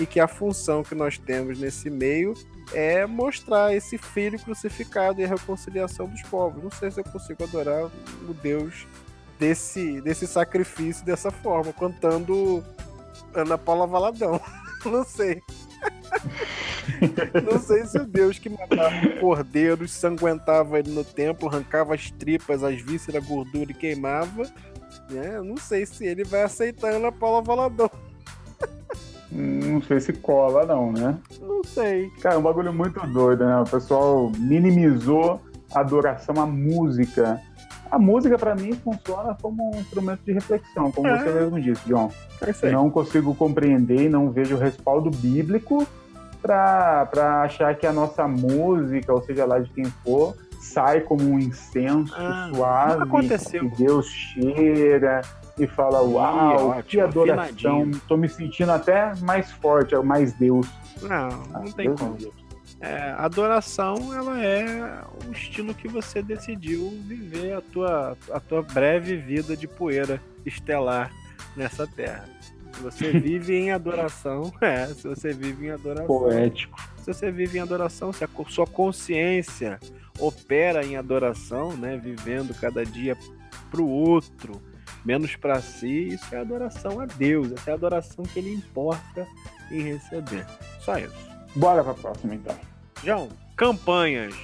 [0.00, 2.34] e que a função que nós temos nesse meio
[2.72, 6.62] é mostrar esse filho crucificado e a reconciliação dos povos.
[6.62, 8.86] Não sei se eu consigo adorar o Deus
[9.38, 12.64] desse, desse sacrifício dessa forma, cantando
[13.34, 14.40] Ana Paula Valadão.
[14.84, 15.42] Não sei.
[17.50, 22.10] Não sei se o Deus que matava o cordeiro, sanguentava ele no templo, arrancava as
[22.10, 24.44] tripas, as vísceras, a gordura e queimava.
[25.10, 25.40] Né?
[25.42, 27.90] Não sei se ele vai aceitar Ana Paula Valadão.
[29.30, 31.16] Não sei se cola, não, né?
[31.40, 32.10] Não sei.
[32.20, 33.60] Cara, é um bagulho muito doido, né?
[33.60, 35.40] O pessoal minimizou
[35.74, 37.40] a adoração à música.
[37.90, 41.18] A música, para mim, funciona como um instrumento de reflexão, como É.
[41.18, 42.10] você mesmo disse, John.
[42.62, 42.70] É.
[42.70, 45.86] Não consigo compreender e não vejo respaldo bíblico
[46.42, 51.38] para achar que a nossa música, ou seja lá de quem for, sai como um
[51.38, 53.70] incenso Ah, suave, aconteceu.
[53.70, 55.20] que Deus cheira
[55.58, 58.00] e fala, uau, ótimo, que adoração, afinadinho.
[58.08, 60.66] tô me sentindo até mais forte, mais Deus.
[61.02, 62.16] Não, Ah, não tem Deus como.
[62.16, 62.42] livre.
[62.80, 69.16] É, adoração, ela é o estilo que você decidiu viver a tua, a tua breve
[69.16, 71.12] vida de poeira estelar
[71.56, 72.24] nessa terra.
[72.72, 76.80] Se você vive em adoração, é, se você vive em adoração, Poético.
[76.98, 79.78] se você vive em adoração, se a sua consciência
[80.18, 83.16] opera em adoração, né, vivendo cada dia
[83.70, 84.60] pro outro,
[85.04, 89.26] menos para si, isso é adoração a Deus, essa é a adoração que ele importa
[89.70, 90.46] em receber.
[90.80, 91.30] Só isso.
[91.56, 92.56] Bora pra próxima, então.
[93.02, 94.34] João, campanhas.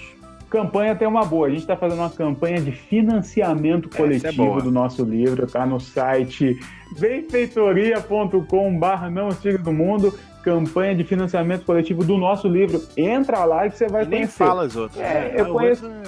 [0.51, 1.47] Campanha tem uma boa.
[1.47, 4.63] A gente está fazendo uma campanha de financiamento é coletivo boa.
[4.63, 5.47] do nosso livro.
[5.47, 6.59] Tá no site
[6.99, 10.13] benfeitoria.com.br Não Tigre do Mundo.
[10.43, 12.81] Campanha de financiamento coletivo do nosso livro.
[12.97, 14.39] Entra lá que você vai E nem conhecer.
[14.45, 15.01] fala as outras.
[15.01, 15.33] É, né?
[15.37, 16.03] eu A conheço- outra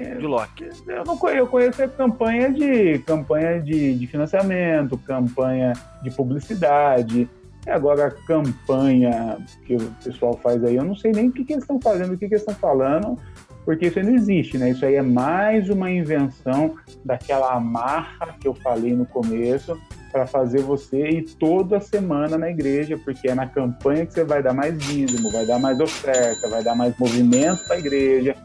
[0.00, 0.68] é de Loki.
[0.86, 7.28] Eu não conheço, eu conheço a campanha de campanha de, de financiamento, campanha de publicidade.
[7.66, 11.44] E agora a campanha que o pessoal faz aí, eu não sei nem o que,
[11.44, 13.18] que eles estão fazendo, o que, que eles estão falando,
[13.64, 14.70] porque isso não existe, né?
[14.70, 19.76] Isso aí é mais uma invenção daquela amarra que eu falei no começo
[20.12, 24.42] para fazer você ir toda semana na igreja, porque é na campanha que você vai
[24.42, 28.36] dar mais dízimo, vai dar mais oferta, vai dar mais movimento para a igreja,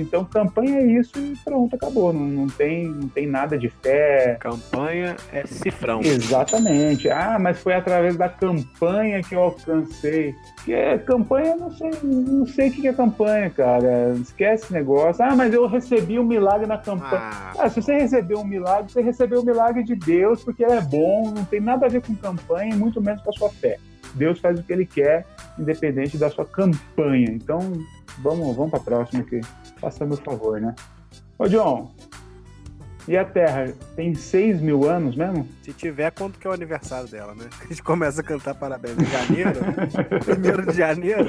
[0.00, 2.12] então, campanha é isso e pronto, acabou.
[2.12, 4.36] Não, não, tem, não tem nada de fé.
[4.40, 6.00] Campanha é cifrão.
[6.00, 7.10] Exatamente.
[7.10, 10.34] Ah, mas foi através da campanha que eu alcancei.
[10.64, 14.14] Que é campanha, não sei, não sei o que é campanha, cara.
[14.20, 15.24] Esquece esse negócio.
[15.24, 17.22] Ah, mas eu recebi um milagre na campanha.
[17.22, 20.64] Ah, ah se você recebeu um milagre, você recebeu o um milagre de Deus, porque
[20.64, 23.50] ele é bom, não tem nada a ver com campanha, muito menos com a sua
[23.50, 23.78] fé.
[24.14, 25.26] Deus faz o que ele quer,
[25.58, 27.30] independente da sua campanha.
[27.30, 27.60] Então,
[28.18, 29.40] vamos, vamos para a próxima aqui.
[29.80, 30.74] Faça meu favor, né?
[31.38, 31.90] Ô, John,
[33.08, 35.48] e a Terra tem 6 mil anos mesmo?
[35.62, 37.48] Se tiver, quanto que é o aniversário dela, né?
[37.58, 39.60] A gente começa a cantar parabéns em janeiro.
[40.26, 41.26] primeiro de janeiro.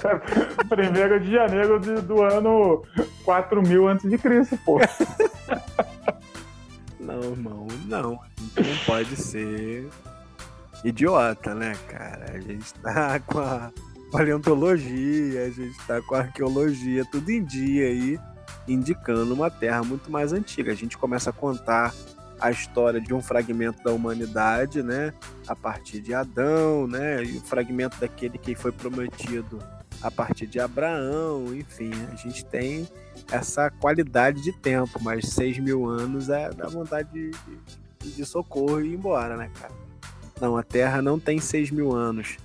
[0.70, 2.82] primeiro de janeiro de, do ano
[3.26, 4.80] 4 mil antes de Cristo, pô.
[6.98, 8.10] não, irmão, não.
[8.10, 9.86] Não pode ser
[10.82, 12.36] idiota, né, cara?
[12.36, 13.70] A gente tá com a
[14.12, 18.20] paleontologia, a gente está com arqueologia, tudo em dia aí,
[18.68, 20.70] indicando uma terra muito mais antiga.
[20.70, 21.94] A gente começa a contar
[22.38, 25.14] a história de um fragmento da humanidade, né,
[25.48, 29.58] a partir de Adão, né, e o fragmento daquele que foi prometido
[30.02, 32.86] a partir de Abraão, enfim, a gente tem
[33.30, 37.30] essa qualidade de tempo, mas seis mil anos é da vontade de,
[38.00, 39.72] de, de socorro e ir embora, né, cara?
[40.40, 42.36] Não, a Terra não tem seis mil anos.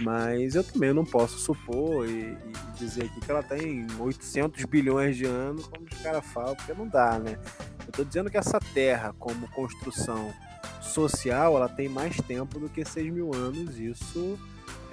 [0.00, 2.38] Mas eu também não posso supor e, e,
[2.76, 6.88] dizer aqui que ela tem 800 bilhões de anos, como os caras falam, porque não
[6.88, 7.38] dá, né?
[7.80, 10.32] Eu estou dizendo que essa Terra, como construção
[10.80, 14.38] social, ela tem mais tempo do que 6 mil anos, isso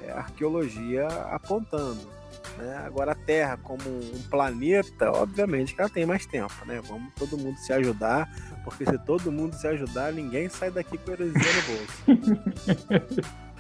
[0.04, 2.22] é arqueologia apontando.
[2.58, 2.78] Né?
[2.86, 6.82] Agora, a Terra, como um planeta, obviamente que ela tem mais tempo, né?
[6.88, 8.30] Vamos todo mundo se ajudar,
[8.64, 13.32] porque se todo mundo se ajudar, ninguém sai daqui com heresia no bolso.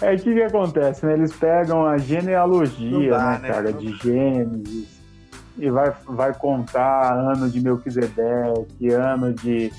[0.00, 1.14] é o que, que acontece, né?
[1.14, 4.94] Eles pegam a genealogia, dá, né, né, cara, de Gênesis
[5.56, 9.72] e vai, vai contar ano de Melquisedeque, ano de,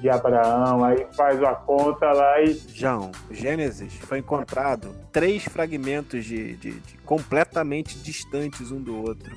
[0.00, 2.60] de Abraão, aí faz a conta lá e.
[2.72, 9.36] João, Gênesis foi encontrado três fragmentos de, de, de completamente distantes um do outro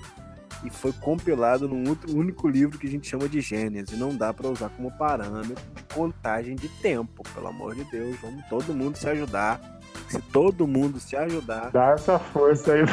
[0.64, 3.98] e foi compilado num outro, único livro que a gente chama de Gênesis.
[3.98, 8.18] Não dá para usar como parâmetro de contagem de tempo, pelo amor de Deus.
[8.22, 9.80] Vamos todo mundo se ajudar.
[10.08, 11.72] Se todo mundo se ajudar.
[11.72, 12.84] Dá essa força aí.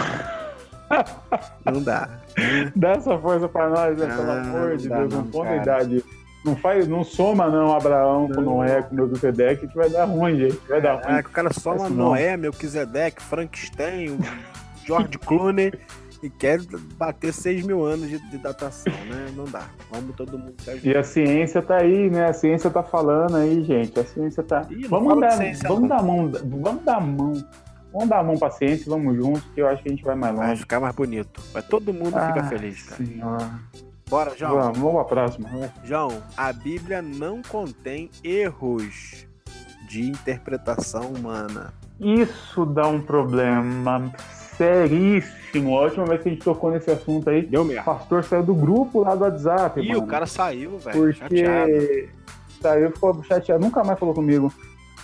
[1.64, 2.09] Não dá.
[2.76, 4.07] Dá essa força para nós, né?
[4.07, 5.12] pelo amor de Deus.
[5.12, 6.05] Não, não põe idade.
[6.44, 10.61] Não, faz, não soma, não, Abraão com Noé, com Melquisedeque, que vai dar ruim, gente.
[10.68, 11.16] Vai dar ruim.
[11.16, 14.16] É, que o cara soma Noé, Melquisedeque, Frankenstein,
[14.85, 15.72] George Clooney
[16.22, 16.61] e quer
[16.96, 19.33] bater 6 mil anos de, de, datação, né?
[19.37, 19.68] Não dá.
[19.90, 20.88] Vamos todo mundo se ajudar.
[20.88, 22.26] E a ciência tá aí, né?
[22.26, 23.98] A ciência tá falando aí, gente.
[23.98, 24.66] A ciência tá.
[24.70, 27.33] Ih, vamos dar, ciência, vamos dar mão, vamos dar mão.
[27.92, 30.14] Vamos dar a mão pra ciência, vamos juntos, que eu acho que a gente vai
[30.14, 30.46] mais longe.
[30.48, 31.40] Vai ficar mais bonito.
[31.52, 33.05] Vai todo mundo ah, ficar feliz, cara.
[33.05, 33.50] Senhora.
[34.11, 34.55] Bora, João.
[34.55, 35.48] Vamos, vamos pra próxima.
[35.83, 39.26] João, a Bíblia não contém erros
[39.88, 41.72] de interpretação humana.
[41.98, 44.12] Isso dá um problema
[44.57, 45.77] seríssimo.
[45.77, 47.83] A última vez que a gente tocou nesse assunto aí, Deu mesmo.
[47.83, 49.81] o pastor saiu do grupo lá do WhatsApp.
[49.81, 50.97] Ih, mano, o cara saiu, velho.
[50.97, 52.09] Porque chateado.
[52.61, 54.53] saiu, ficou chateado, nunca mais falou comigo.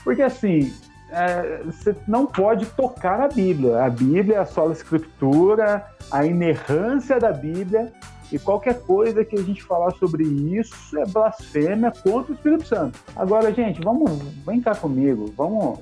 [0.04, 0.72] Porque assim,
[1.10, 3.84] é, você não pode tocar a Bíblia.
[3.84, 7.92] A Bíblia é a sola escritura, a inerrância da Bíblia.
[8.32, 12.98] E qualquer coisa que a gente falar sobre isso é blasfêmia contra o Espírito Santo.
[13.14, 14.10] Agora, gente, vamos,
[14.46, 15.80] vem cá comigo, vamos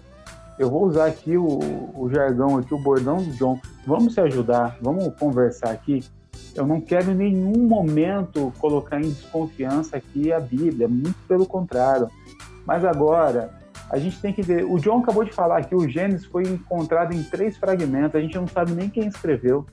[0.61, 1.59] eu vou usar aqui o,
[1.95, 3.59] o jargão aqui, o bordão do John.
[3.87, 6.05] Vamos se ajudar, vamos conversar aqui.
[6.55, 12.11] Eu não quero em nenhum momento colocar em desconfiança aqui a Bíblia, muito pelo contrário.
[12.67, 13.55] Mas agora,
[13.89, 14.67] a gente tem que ver.
[14.67, 18.37] O John acabou de falar que o Gênesis foi encontrado em três fragmentos, a gente
[18.37, 19.65] não sabe nem quem escreveu.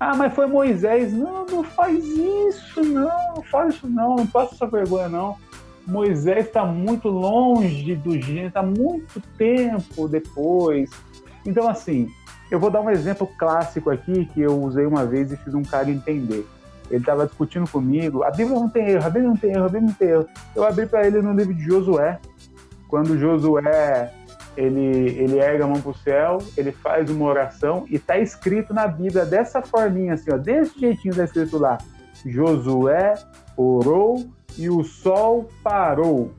[0.00, 1.12] Ah, mas foi Moisés.
[1.12, 5.36] Não, não faz isso, não, não faz isso, não, não passa essa vergonha, não.
[5.86, 10.90] Moisés está muito longe do gênero, está muito tempo depois.
[11.46, 12.08] Então, assim,
[12.50, 15.62] eu vou dar um exemplo clássico aqui que eu usei uma vez e fiz um
[15.62, 16.46] cara entender.
[16.90, 19.68] Ele estava discutindo comigo, a Bíblia não tem erro, a Bíblia não tem erro, a
[19.68, 20.26] Bíblia não tem erro.
[20.54, 22.18] Eu abri para ele no livro de Josué,
[22.88, 24.12] quando Josué
[24.56, 28.72] ele, ele erga a mão para o céu, ele faz uma oração e está escrito
[28.72, 31.78] na Bíblia dessa forminha, assim, ó, desse jeitinho está escrito lá.
[32.24, 33.14] Josué
[33.56, 34.24] orou
[34.58, 36.30] e o sol parou.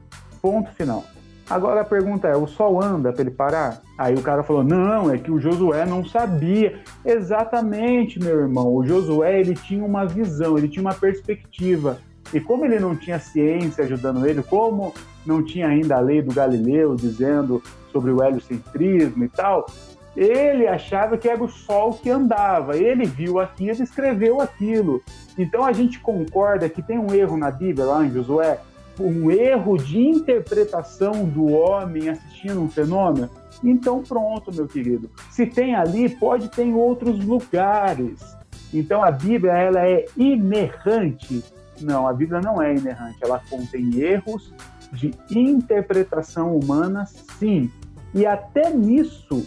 [0.42, 1.04] Ponto final.
[1.50, 3.82] Agora a pergunta é: o sol anda para ele parar?
[3.98, 6.82] Aí o cara falou: não, é que o Josué não sabia.
[7.04, 8.74] Exatamente, meu irmão.
[8.74, 12.00] O Josué ele tinha uma visão, ele tinha uma perspectiva.
[12.34, 14.94] E como ele não tinha ciência ajudando ele, como
[15.26, 19.68] não tinha ainda a lei do Galileu dizendo sobre o heliocentrismo e tal,
[20.16, 22.78] ele achava que era o sol que andava.
[22.78, 25.02] Ele viu aquilo e escreveu aquilo.
[25.38, 28.60] Então a gente concorda que tem um erro na Bíblia, lá em Josué,
[29.00, 33.30] um erro de interpretação do homem assistindo um fenômeno.
[33.64, 35.10] Então pronto, meu querido.
[35.30, 38.22] Se tem ali, pode ter em outros lugares.
[38.74, 41.44] Então a Bíblia ela é inerrante.
[41.82, 43.18] Não, a Bíblia não é inerrante.
[43.22, 44.54] Ela contém erros
[44.94, 47.06] de interpretação humana,
[47.38, 47.70] sim.
[48.14, 49.46] E até nisso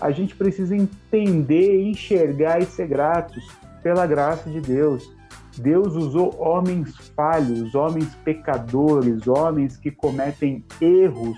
[0.00, 3.48] a gente precisa entender, enxergar e ser gratos
[3.82, 5.10] pela graça de Deus.
[5.56, 11.36] Deus usou homens falhos, homens pecadores, homens que cometem erros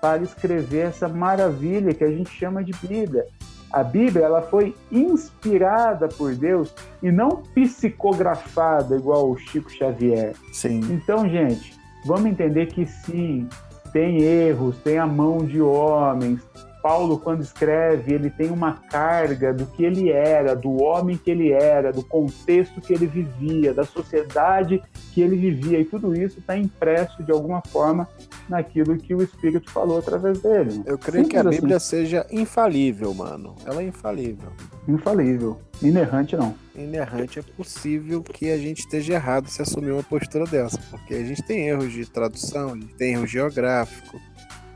[0.00, 3.24] para escrever essa maravilha que a gente chama de Bíblia.
[3.72, 10.34] A Bíblia ela foi inspirada por Deus e não psicografada igual o Chico Xavier.
[10.52, 10.80] Sim.
[10.90, 13.48] Então, gente, vamos entender que sim,
[13.92, 16.40] tem erros, tem a mão de homens,
[16.86, 21.50] Paulo, quando escreve, ele tem uma carga do que ele era, do homem que ele
[21.50, 24.80] era, do contexto que ele vivia, da sociedade
[25.12, 28.08] que ele vivia, e tudo isso está impresso de alguma forma
[28.48, 30.80] naquilo que o Espírito falou através dele.
[30.86, 31.50] Eu creio Simples que a assim.
[31.58, 31.88] Bíblia assim.
[31.88, 33.56] seja infalível, mano.
[33.66, 34.52] Ela é infalível.
[34.86, 35.58] Infalível.
[35.82, 36.54] Inerrante, não.
[36.72, 41.24] Inerrante é possível que a gente esteja errado se assumir uma postura dessa, porque a
[41.24, 44.20] gente tem erros de tradução, a gente tem erro geográfico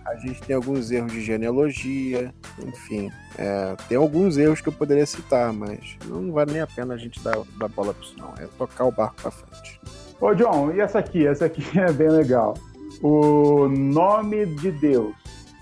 [0.05, 3.11] a gente tem alguns erros de genealogia, enfim.
[3.39, 6.97] É, tem alguns erros que eu poderia citar, mas não vale nem a pena a
[6.97, 8.35] gente dar, dar bola para isso, não.
[8.39, 9.81] É tocar o barco para frente.
[10.21, 11.27] Ô, John, e essa aqui?
[11.27, 12.55] Essa aqui é bem legal.
[13.03, 15.15] O nome de Deus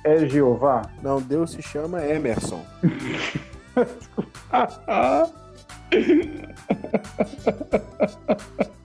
[0.04, 0.82] é Jeová?
[1.02, 2.64] Não, Deus se chama Emerson.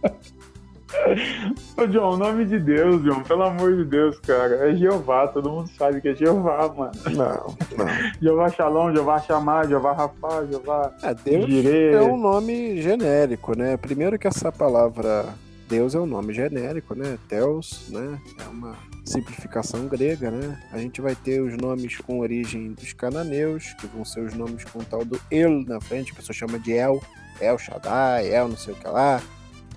[1.77, 4.69] Ô, John, nome de Deus, John, pelo amor de Deus, cara.
[4.69, 6.91] É Jeová, todo mundo sabe que é Jeová, mano.
[7.05, 7.87] Não, não.
[8.21, 10.91] Jeová Shalom, Jeová Chamar, Jeová Rafa, Jeová.
[11.01, 13.77] É, Deus é um nome genérico, né?
[13.77, 15.33] Primeiro que essa palavra
[15.67, 17.17] Deus é um nome genérico, né?
[17.27, 18.19] Theos, né?
[18.45, 20.59] É uma simplificação grega, né?
[20.71, 24.63] A gente vai ter os nomes com origem dos cananeus, que vão ser os nomes
[24.65, 27.01] com o tal do El na frente, a pessoa chama de El,
[27.39, 29.21] El Shaddai, El não sei o que lá.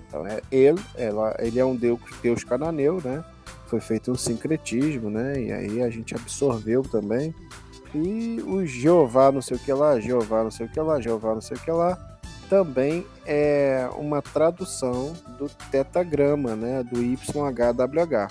[0.07, 3.23] Então, é, ele, ela, ele é um deus, deus cananeu, né?
[3.67, 5.41] Foi feito um sincretismo, né?
[5.41, 7.35] E aí a gente absorveu também.
[7.93, 11.33] E o Jeová não sei o que lá, Jeová não sei o que lá, Jeová
[11.33, 11.97] não sei o que lá,
[12.49, 16.83] também é uma tradução do tetagrama, né?
[16.83, 18.27] Do YHWH.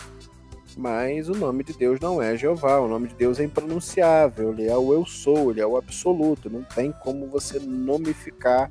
[0.76, 4.68] Mas o nome de Deus não é Jeová, o nome de Deus é impronunciável, ele
[4.68, 8.70] é o eu sou, ele é o absoluto, não tem como você nomificar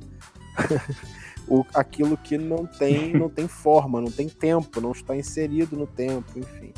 [1.47, 5.88] o, aquilo que não tem, não tem forma, não tem tempo, não está inserido no
[5.88, 6.73] tempo, enfim.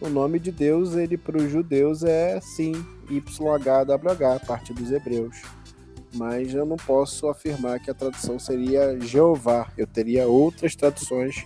[0.00, 2.72] O nome de Deus, ele para os judeus é sim
[3.10, 5.42] YHWH, parte dos hebreus.
[6.14, 9.68] Mas eu não posso afirmar que a tradução seria Jeová.
[9.76, 11.44] Eu teria outras traduções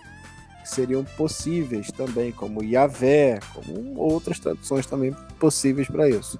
[0.62, 6.38] que seriam possíveis também, como Yahvé, como outras traduções também possíveis para isso.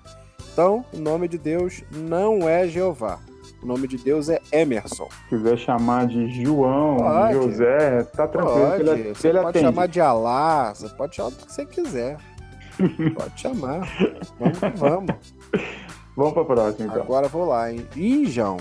[0.52, 3.20] Então, o nome de Deus não é Jeová.
[3.62, 5.08] O nome de Deus é Emerson.
[5.10, 8.70] Se quiser chamar de João, pode, José, tá tranquilo.
[8.70, 8.88] Pode.
[8.88, 9.64] Ele, você ele pode atende.
[9.66, 12.16] chamar de Alá, você pode chamar do que você quiser.
[13.14, 13.80] pode chamar.
[14.38, 15.14] Vamos que vamos.
[16.16, 17.02] Vamos pra próxima, então.
[17.02, 17.86] Agora vou lá, hein?
[17.94, 18.56] Ih, João.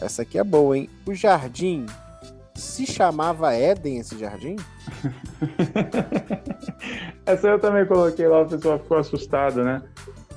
[0.00, 0.88] Essa aqui é boa, hein?
[1.06, 1.86] O jardim
[2.54, 4.56] se chamava Éden esse jardim?
[7.26, 9.82] Essa eu também coloquei lá, o pessoal ficou assustado, né?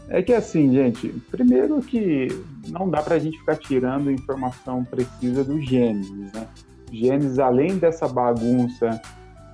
[0.07, 2.27] É que assim, gente, primeiro que
[2.67, 6.47] não dá para a gente ficar tirando informação precisa do Gênesis, né?
[6.91, 9.01] Gênesis, além dessa bagunça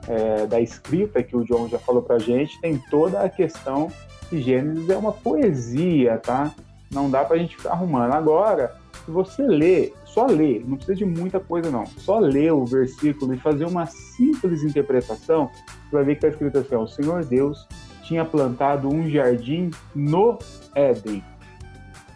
[0.07, 3.89] é, da escrita que o John já falou para a gente, tem toda a questão
[4.29, 6.53] que Gênesis é uma poesia, tá?
[6.91, 8.11] Não dá para a gente ficar arrumando.
[8.11, 12.65] Agora, se você lê, só lê, não precisa de muita coisa não, só lê o
[12.65, 15.49] versículo e fazer uma simples interpretação,
[15.89, 17.67] você vai ver que está escrito assim, ó, o Senhor Deus
[18.03, 20.37] tinha plantado um jardim no
[20.75, 21.23] Éden.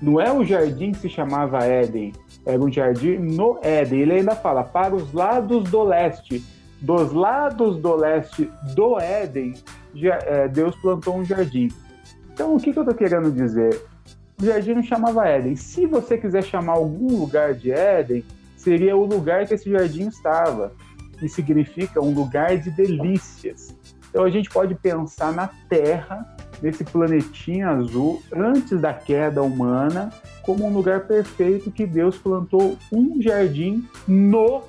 [0.01, 2.13] Não é o jardim que se chamava Éden,
[2.45, 4.01] era um jardim no Éden.
[4.01, 6.43] Ele ainda fala, para os lados do leste.
[6.81, 9.55] Dos lados do leste do Éden,
[10.03, 11.69] é, Deus plantou um jardim.
[12.31, 13.81] Então, o que, que eu estou querendo dizer?
[14.39, 15.55] O jardim não chamava Éden.
[15.55, 18.23] Se você quiser chamar algum lugar de Éden,
[18.57, 20.73] seria o lugar que esse jardim estava,
[21.17, 23.75] que significa um lugar de delícias.
[24.15, 26.25] Então a gente pode pensar na terra
[26.61, 30.09] nesse planetinha azul antes da queda humana
[30.41, 34.63] como um lugar perfeito que Deus plantou um jardim no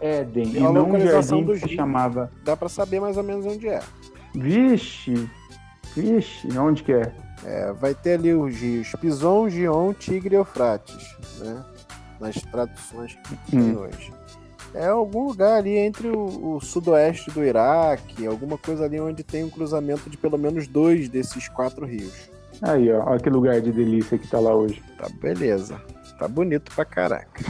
[0.00, 0.46] Éden.
[0.46, 2.30] E, e não um jardim que se chamava.
[2.44, 3.80] Dá para saber mais ou menos onde é.
[4.32, 5.28] Vixe!
[5.96, 7.12] Vixe, onde que é?
[7.44, 11.64] É, vai ter ali os rios Pison, Gion, Tigre e Eufrates, né?
[12.20, 13.80] Nas traduções que tem hum.
[13.80, 14.12] hoje.
[14.74, 19.44] É algum lugar ali entre o, o, sudoeste do Iraque, alguma coisa ali onde tem
[19.44, 22.30] um cruzamento de pelo menos dois desses quatro rios.
[22.62, 24.82] Aí, ó, olha que lugar de delícia que tá lá hoje.
[24.96, 25.80] Tá beleza.
[26.18, 27.44] Tá bonito pra caraca.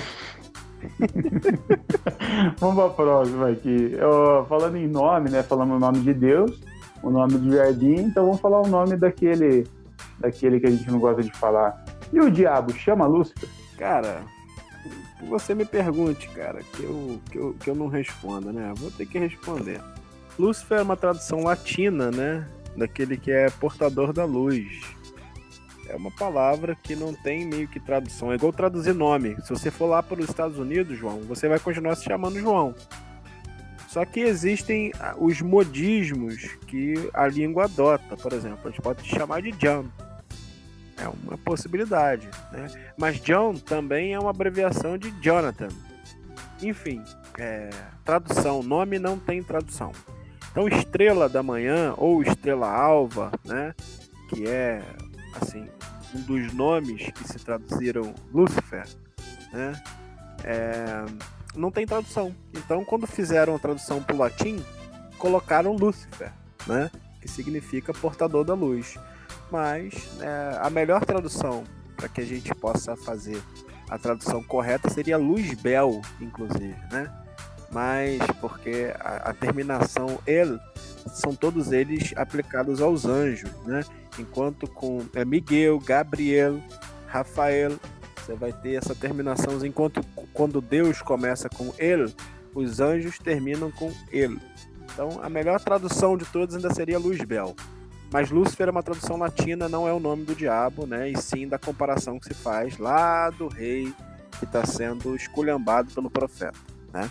[2.58, 3.92] Vamos pra próxima aqui.
[3.92, 5.42] Eu, falando em nome, né?
[5.42, 6.60] Falando o nome de Deus,
[7.02, 9.66] o nome do jardim, então vamos falar o nome daquele,
[10.18, 11.84] daquele que a gente não gosta de falar.
[12.12, 13.48] E o diabo chama Lúcifer?
[13.76, 14.22] Cara,
[15.28, 18.72] você me pergunte, cara, que eu, que eu, que eu não responda, né?
[18.76, 19.80] Vou ter que responder.
[20.38, 22.46] Lúcifer é uma tradução latina, né?
[22.76, 24.80] Daquele que é portador da luz.
[25.88, 28.32] É uma palavra que não tem meio que tradução.
[28.32, 29.36] É igual traduzir nome.
[29.42, 32.74] Se você for lá para os Estados Unidos, João, você vai continuar se chamando João.
[33.88, 38.16] Só que existem ah, os modismos que a língua adota.
[38.16, 39.84] Por exemplo, a gente pode te chamar de John.
[40.96, 42.28] É uma possibilidade.
[42.50, 42.70] Né?
[42.96, 45.68] Mas John também é uma abreviação de Jonathan.
[46.62, 47.02] Enfim,
[47.38, 47.70] é,
[48.04, 48.62] tradução.
[48.62, 49.92] Nome não tem tradução.
[50.50, 53.74] Então, estrela da manhã ou estrela alva, né?
[54.28, 54.82] Que é
[55.40, 55.66] assim
[56.14, 58.86] um dos nomes que se traduziram Lúcifer,
[59.52, 59.82] né?
[60.44, 61.04] É,
[61.56, 62.34] não tem tradução.
[62.52, 64.62] Então, quando fizeram a tradução para o latim,
[65.18, 66.30] colocaram Lúcifer,
[66.66, 66.90] né?
[67.22, 68.98] que significa portador da luz.
[69.52, 73.40] Mas é, a melhor tradução para que a gente possa fazer
[73.90, 77.12] a tradução correta seria Luz Bel, inclusive, né?
[77.70, 80.58] Mas porque a, a terminação el
[81.12, 83.84] são todos eles aplicados aos anjos, né?
[84.18, 86.58] Enquanto com é, Miguel, Gabriel,
[87.06, 87.78] Rafael
[88.16, 92.14] você vai ter essa terminação enquanto quando Deus começa com ele,
[92.54, 94.38] os anjos terminam com ele.
[94.84, 97.54] Então, a melhor tradução de todos ainda seria Luzbel.
[98.12, 101.08] Mas Lúcifer é uma tradução latina, não é o nome do diabo, né?
[101.08, 103.92] E sim da comparação que se faz lá do rei
[104.38, 106.58] que está sendo esculhambado pelo profeta,
[106.92, 107.10] né?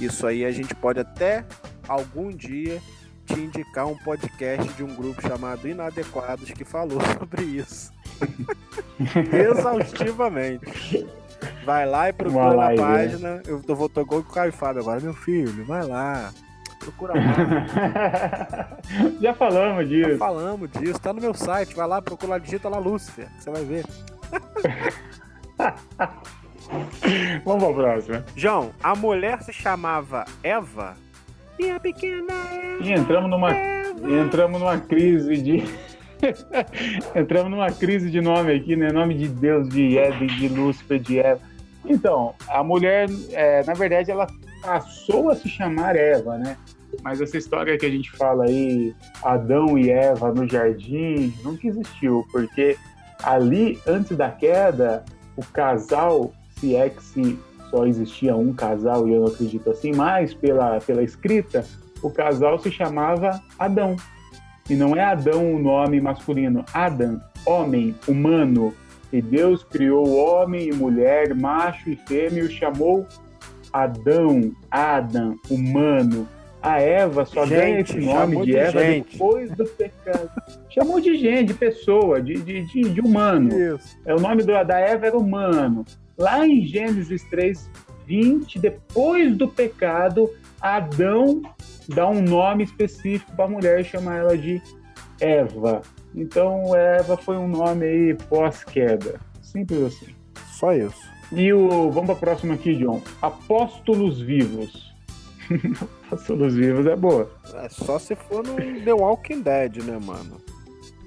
[0.00, 1.44] Isso aí a gente pode até
[1.88, 2.80] algum dia
[3.26, 7.92] te indicar um podcast de um grupo chamado Inadequados que falou sobre isso.
[9.32, 11.06] Exaustivamente.
[11.64, 13.42] Vai lá e procura na página.
[13.44, 15.64] Eu tô voltando com o Caio Fábio agora, meu filho.
[15.64, 16.32] Vai lá.
[16.88, 18.68] Procura lá.
[19.20, 20.12] Já falamos disso.
[20.12, 20.98] Já falamos disso.
[20.98, 21.74] Tá no meu site.
[21.74, 23.28] Vai lá, procura lá, digita lá Lúcifer.
[23.38, 23.84] Você vai ver.
[27.44, 28.24] Vamos pra próxima.
[28.34, 30.96] João, a mulher se chamava Eva.
[31.58, 32.82] Minha pequena Eva.
[32.82, 34.10] E entramos numa, Eva.
[34.10, 35.64] entramos numa crise de
[37.14, 38.90] Entramos numa crise de nome aqui, né?
[38.90, 41.40] Nome de Deus, de Éden, de Lúcifer, de Eva.
[41.84, 44.26] Então, a mulher, é, na verdade, ela
[44.62, 46.56] passou a se chamar Eva, né?
[47.02, 52.26] Mas essa história que a gente fala aí, Adão e Eva no jardim, nunca existiu,
[52.32, 52.76] porque
[53.22, 55.04] ali, antes da queda,
[55.36, 57.38] o casal, se é que se
[57.70, 61.64] só existia um casal, e eu não acredito assim, mas pela, pela escrita,
[62.02, 63.96] o casal se chamava Adão.
[64.68, 68.74] E não é Adão o nome masculino, Adam, homem, humano.
[69.12, 73.06] E Deus criou homem e mulher, macho e fêmea, e chamou
[73.72, 76.28] Adão, Adam, humano.
[76.60, 80.30] A Eva só gente, ganha esse nome de, Eva depois do pecado.
[80.68, 83.48] chamou de gente, de pessoa, de, de, de, de humano.
[83.76, 83.96] Isso.
[84.04, 85.84] É, o nome do, da Eva era humano.
[86.16, 87.70] Lá em Gênesis 3,
[88.06, 90.28] 20, depois do pecado,
[90.60, 91.42] Adão
[91.88, 94.60] dá um nome específico para a mulher e chama ela de
[95.20, 95.82] Eva.
[96.14, 99.20] Então, Eva foi um nome aí pós-queda.
[99.40, 100.14] Simples assim.
[100.48, 101.08] Só isso.
[101.32, 101.90] E o.
[101.90, 103.02] Vamos para a próxima aqui, John.
[103.20, 104.87] Apóstolos vivos.
[106.06, 107.30] Apóstolos vivos é boa.
[107.54, 110.40] É só se for no The Walking Dead, né, mano?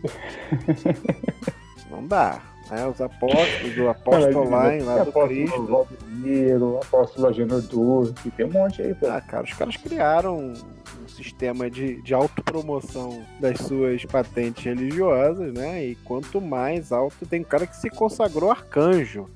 [1.89, 2.41] Não dá.
[2.71, 5.65] É, os apóstolos, o apóstolo lá, lá do Cristo.
[5.65, 9.07] Valdemiro, apóstolo Agenor Duque, tem um monte aí, pô.
[9.07, 15.53] Ah, cara, os caras criaram um, um sistema de, de autopromoção das suas patentes religiosas,
[15.53, 15.83] né?
[15.85, 19.27] E quanto mais alto, tem um cara que se consagrou arcanjo,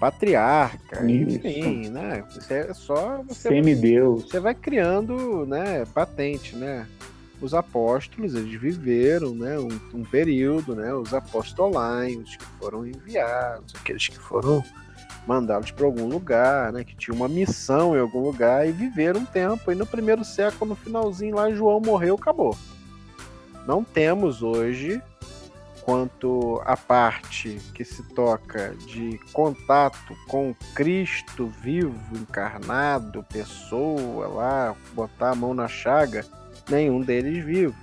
[0.00, 1.36] patriarca, Isso.
[1.36, 2.24] enfim, né?
[2.30, 3.22] Você é só.
[3.28, 4.24] Você, Semideus.
[4.24, 6.86] Você vai criando, né, patente, né?
[7.40, 14.08] os apóstolos eles viveram né, um, um período, né, os apostolais que foram enviados, aqueles
[14.08, 14.62] que foram
[15.26, 19.24] mandados para algum lugar, né, que tinham uma missão em algum lugar e viveram um
[19.24, 19.72] tempo.
[19.72, 22.56] E no primeiro século, no finalzinho lá, João morreu, acabou.
[23.66, 25.00] não temos hoje
[25.90, 35.30] quanto a parte que se toca de contato com Cristo vivo, encarnado, pessoa lá, botar
[35.30, 36.24] a mão na chaga,
[36.68, 37.74] nenhum deles vivos.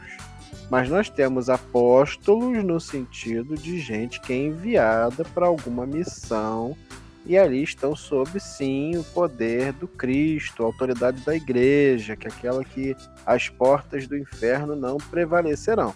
[0.69, 6.77] Mas nós temos apóstolos no sentido de gente que é enviada para alguma missão
[7.25, 12.31] e ali estão sob sim o poder do Cristo, a autoridade da igreja, que é
[12.31, 12.95] aquela que
[13.25, 15.93] as portas do inferno não prevalecerão.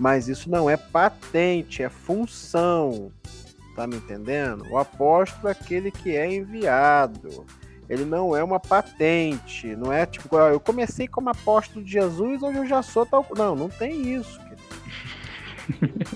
[0.00, 3.12] Mas isso não é patente, é função.
[3.76, 4.64] Tá me entendendo?
[4.70, 7.44] O apóstolo é aquele que é enviado.
[7.86, 12.42] Ele não é uma patente, não é tipo, ah, eu comecei como apóstolo de Jesus,
[12.42, 13.26] hoje eu já sou tal.
[13.36, 14.40] Não, não tem isso.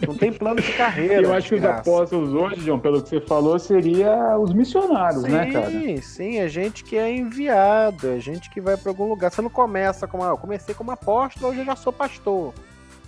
[0.04, 1.22] Não tem plano de carreira.
[1.22, 5.30] Eu acho que os apóstolos hoje, João, pelo que você falou, seria os missionários, sim,
[5.30, 5.70] né, cara?
[5.70, 9.30] Sim, sim, é gente que é enviado, é gente que vai para algum lugar.
[9.30, 12.52] Você não começa como, ah, eu comecei como apóstolo, hoje eu já sou pastor.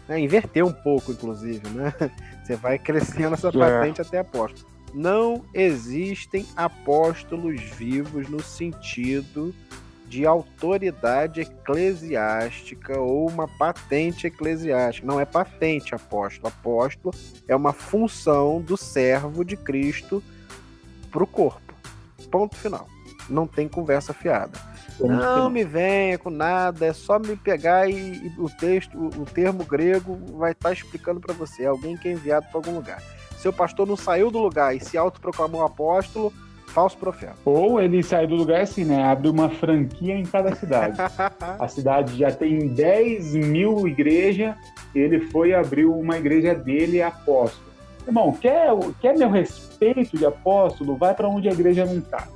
[0.09, 1.93] É, inverter um pouco, inclusive, né?
[2.45, 3.53] Você vai crescendo essa é.
[3.53, 4.05] patente é.
[4.05, 4.67] até apóstolo.
[4.95, 9.55] Não existem apóstolos vivos no sentido
[10.09, 15.07] de autoridade eclesiástica ou uma patente eclesiástica.
[15.07, 16.49] Não é patente apóstolo.
[16.49, 17.15] Apóstolo
[17.49, 20.23] é uma função do servo de Cristo
[21.11, 21.75] para o corpo.
[22.31, 22.89] Ponto final.
[23.29, 24.59] Não tem conversa fiada.
[25.01, 29.25] Não me venha com nada, é só me pegar e, e o texto, o, o,
[29.25, 31.65] termo grego vai estar tá explicando para você.
[31.65, 33.03] É alguém que é enviado para algum lugar.
[33.37, 36.33] Seu pastor não saiu do lugar e se autoproclamou apóstolo,
[36.69, 37.37] falso profeta.
[37.45, 39.05] Ou ele sai do lugar assim, né?
[39.05, 40.97] Abre uma franquia em cada cidade.
[41.59, 44.55] a cidade já tem 10 mil igrejas,
[44.95, 47.67] ele foi abrir uma igreja dele apóstolo.
[48.07, 48.71] Irmão, quer,
[49.01, 50.97] quer meu respeito de apóstolo?
[50.97, 52.27] Vai para onde a igreja não está.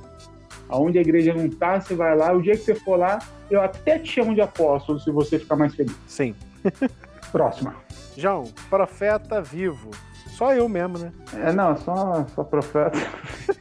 [0.71, 2.31] Aonde a igreja não está, você vai lá.
[2.31, 3.19] O dia que você for lá,
[3.49, 5.95] eu até te chamo de apóstolo se você ficar mais feliz.
[6.07, 6.33] Sim.
[7.31, 7.75] Próxima.
[8.17, 9.91] João, profeta vivo.
[10.29, 11.11] Só eu mesmo, né?
[11.35, 12.97] É, não, só, só profeta.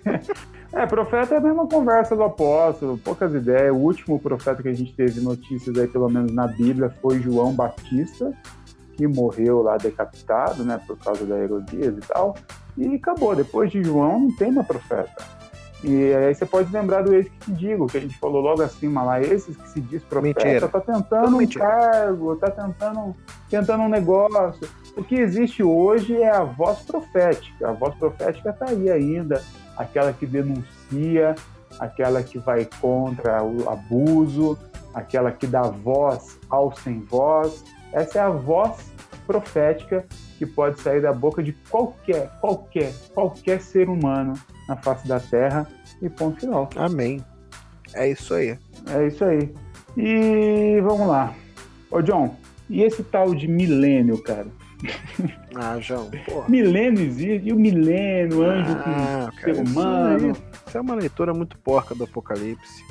[0.73, 3.75] É, profeta é a mesma conversa do apóstolo, poucas ideias.
[3.75, 7.53] O último profeta que a gente teve notícias aí, pelo menos na Bíblia, foi João
[7.53, 8.33] Batista,
[8.97, 12.37] que morreu lá decapitado, né, por causa da Herodias e tal.
[12.79, 13.35] E acabou.
[13.35, 15.25] Depois de João, não tem mais profeta.
[15.83, 18.63] E aí você pode lembrar do ex que te digo, que a gente falou logo
[18.63, 20.69] acima lá, esses que se diz profeta, mentira.
[20.69, 23.17] tá tentando um cargo, tá tentando,
[23.49, 24.69] tentando um negócio.
[24.97, 27.71] O que existe hoje é a voz profética.
[27.71, 29.43] A voz profética tá aí ainda
[29.77, 31.35] aquela que denuncia,
[31.79, 34.59] aquela que vai contra o abuso,
[34.93, 37.65] aquela que dá voz ao sem voz.
[37.93, 38.93] Essa é a voz
[39.27, 40.05] profética
[40.39, 44.35] que pode sair da boca de qualquer, qualquer, qualquer ser humano
[44.71, 45.67] na face da terra
[46.01, 46.71] e ponto final.
[46.77, 47.25] Amém.
[47.93, 48.57] É isso aí.
[48.89, 49.53] É isso aí.
[49.97, 51.35] E vamos lá.
[51.91, 52.37] Ô John,
[52.69, 54.47] e esse tal de milênio, cara?
[55.53, 56.49] Ah, João, porra.
[56.49, 60.31] Milênio existe, e o milênio, anjo ah, com cara, ser humano.
[60.31, 62.85] Isso, isso é uma leitura muito porca do Apocalipse.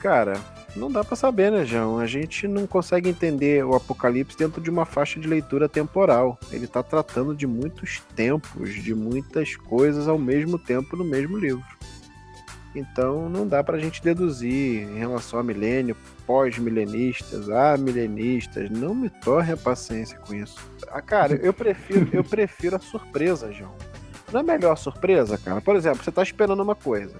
[0.00, 0.34] Cara,
[0.76, 1.98] não dá para saber, né, João?
[1.98, 6.38] A gente não consegue entender o Apocalipse dentro de uma faixa de leitura temporal.
[6.50, 11.64] Ele está tratando de muitos tempos, de muitas coisas ao mesmo tempo no mesmo livro.
[12.74, 15.96] Então não dá para a gente deduzir em relação a milênio,
[16.26, 18.68] pós-milenistas, a milenistas.
[18.68, 20.58] Não me torre a paciência com isso.
[20.88, 23.74] Ah, cara, eu prefiro, eu prefiro a surpresa, João.
[24.32, 25.60] Não é melhor a surpresa, cara?
[25.60, 27.14] Por exemplo, você está esperando uma coisa,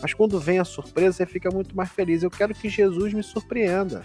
[0.00, 2.22] mas quando vem a surpresa, você fica muito mais feliz.
[2.22, 4.02] Eu quero que Jesus me surpreenda.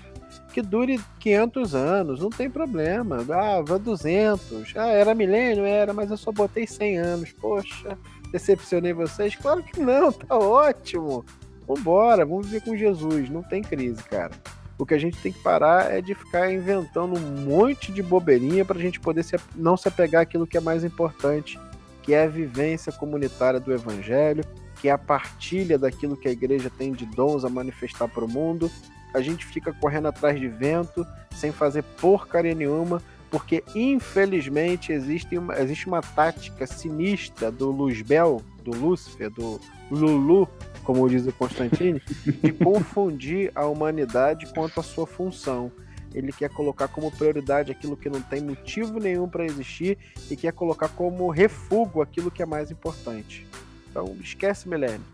[0.54, 3.26] Que dure 500 anos, não tem problema.
[3.30, 4.74] Ah, vai 200.
[4.76, 5.66] Ah, era milênio?
[5.66, 7.32] Era, mas eu só botei 100 anos.
[7.32, 7.98] Poxa,
[8.32, 9.36] decepcionei vocês?
[9.36, 11.26] Claro que não, tá ótimo.
[11.68, 13.30] Vambora, vamos viver com Jesus.
[13.30, 14.32] Não tem crise, cara.
[14.78, 18.66] O que a gente tem que parar é de ficar inventando um monte de bobeirinha
[18.66, 21.60] para a gente poder se, não se apegar àquilo que é mais importante,
[22.02, 24.44] que é a vivência comunitária do Evangelho,
[24.84, 28.28] que é a partilha daquilo que a igreja tem de dons a manifestar para o
[28.28, 28.70] mundo.
[29.14, 35.58] A gente fica correndo atrás de vento, sem fazer porcaria nenhuma, porque infelizmente existe uma,
[35.58, 39.58] existe uma tática sinistra do Luzbel, do Lúcifer, do
[39.90, 40.50] Lulu,
[40.84, 42.02] como diz o Constantine,
[42.44, 45.72] de confundir a humanidade quanto à sua função.
[46.14, 49.98] Ele quer colocar como prioridade aquilo que não tem motivo nenhum para existir
[50.30, 53.48] e quer colocar como refúgio aquilo que é mais importante.
[53.94, 55.06] Então, esquece milênio.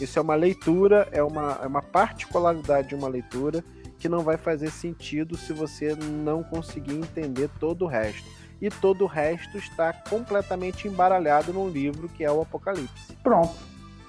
[0.00, 3.62] Isso é uma leitura, é uma, é uma particularidade de uma leitura
[3.98, 8.26] que não vai fazer sentido se você não conseguir entender todo o resto.
[8.60, 13.14] E todo o resto está completamente embaralhado num livro que é o Apocalipse.
[13.22, 13.54] Pronto.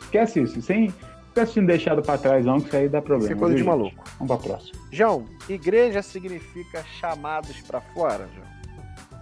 [0.02, 0.62] Esquece isso.
[0.62, 3.34] Sem ficar assistindo deixado para trás, não, que isso aí dá problema.
[3.34, 4.04] Isso é coisa de maluco.
[4.20, 4.80] Vamos para próxima.
[4.90, 8.54] João, igreja significa chamados para fora, João?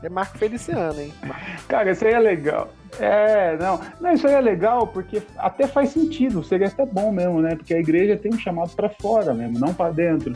[0.04, 1.12] É Marco Feliciano, hein?
[1.68, 2.70] Cara, isso aí é legal.
[3.00, 7.42] É, não, não, isso aí é legal porque até faz sentido, seria até bom mesmo,
[7.42, 7.56] né?
[7.56, 10.34] Porque a igreja tem um chamado para fora mesmo, não para dentro.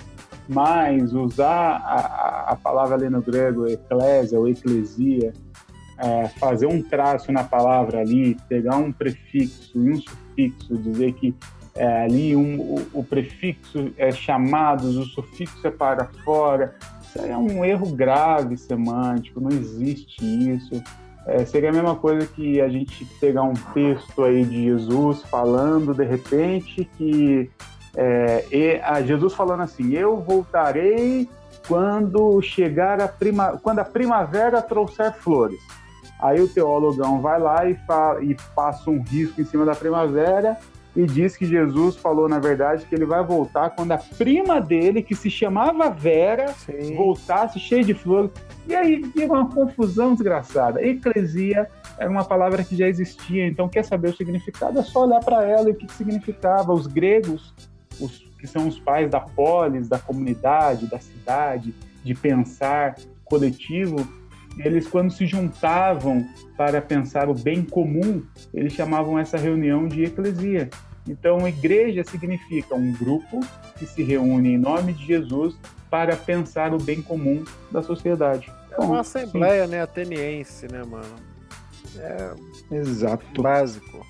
[0.48, 5.34] Mas usar a, a palavra ali no grego, eclésia ou eclesia,
[5.98, 11.36] é, fazer um traço na palavra ali, pegar um prefixo e um sufixo, dizer que
[11.76, 17.32] é, ali um, o, o, prefixo é chamados, o sufixo é para fora, isso aí
[17.32, 20.82] é um erro grave semântico, não existe isso.
[21.28, 25.94] É, seria a mesma coisa que a gente pegar um texto aí de Jesus falando
[25.94, 27.50] de repente que
[27.96, 31.30] é, e, a Jesus falando assim: Eu voltarei
[31.68, 35.60] quando chegar a prima, quando a primavera trouxer flores.
[36.20, 40.58] Aí o teólogão vai lá e, fala, e passa um risco em cima da primavera
[40.96, 45.02] e diz que Jesus falou, na verdade, que ele vai voltar quando a prima dele,
[45.02, 46.96] que se chamava Vera, Sim.
[46.96, 48.32] voltasse cheia de flores.
[48.66, 50.82] E aí vira uma confusão desgraçada.
[50.86, 51.68] Eclesia
[51.98, 54.80] era uma palavra que já existia, então quer saber o significado?
[54.80, 56.74] É só olhar para ela e o que, que significava.
[56.74, 57.54] Os gregos,
[58.00, 61.74] os, que são os pais da polis, da comunidade, da cidade,
[62.04, 64.08] de pensar coletivo,
[64.58, 66.28] eles quando se juntavam
[66.58, 70.70] para pensar o bem comum, eles chamavam essa reunião de eclesia.
[71.08, 73.40] Então, igreja significa um grupo
[73.78, 75.56] que se reúne em nome de Jesus
[75.90, 78.52] para pensar o bem comum da sociedade.
[78.72, 79.72] É uma assembleia, sim.
[79.72, 81.16] né, ateniense, né, mano?
[81.98, 82.32] É
[82.72, 83.42] Exato.
[83.42, 84.06] Básico.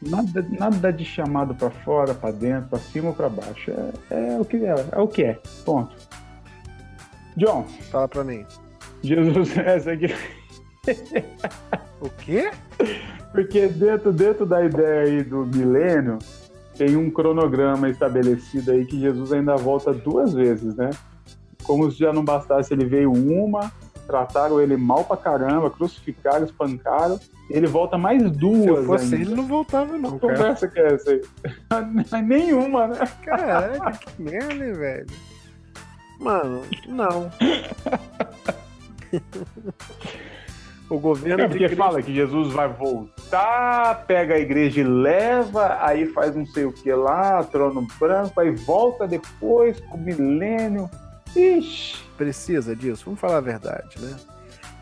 [0.00, 3.70] Nada, nada de chamado para fora, para dentro, para cima ou para baixo.
[4.10, 5.38] É, é, o que é, é o que é.
[5.64, 5.96] Ponto.
[7.36, 7.64] John.
[7.90, 8.44] Fala para mim.
[9.02, 10.14] Jesus, essa aqui.
[12.00, 12.50] o quê?
[13.32, 16.18] Porque dentro, dentro da ideia aí do milênio,
[16.76, 20.90] tem um cronograma estabelecido aí que Jesus ainda volta duas vezes, né?
[21.64, 23.72] Como se já não bastasse, ele veio uma,
[24.06, 28.80] trataram ele mal pra caramba, crucificaram, espancaram, ele volta mais duas.
[28.80, 29.16] Se fosse ainda.
[29.16, 30.12] ele não voltava, não.
[30.12, 31.22] Que conversa que é essa aí?
[32.24, 32.98] Nenhuma, né?
[33.24, 35.06] Caraca, que merda, velho.
[36.20, 37.30] Mano, não.
[40.88, 41.44] o governo.
[41.44, 41.76] É porque Cristo...
[41.76, 46.72] fala que Jesus vai voltar, pega a igreja e leva, aí faz não sei o
[46.72, 50.88] que lá, trono branco, aí volta depois com o milênio.
[51.34, 52.02] Ixi.
[52.16, 54.14] Precisa disso, vamos falar a verdade, né?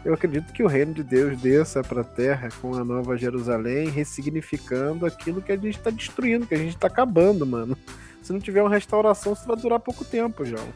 [0.04, 3.90] Eu acredito que o reino de Deus desça para a terra com a nova Jerusalém,
[3.90, 7.76] ressignificando aquilo que a gente está destruindo, que a gente está acabando, mano.
[8.22, 10.68] Se não tiver uma restauração, isso vai durar pouco tempo, João.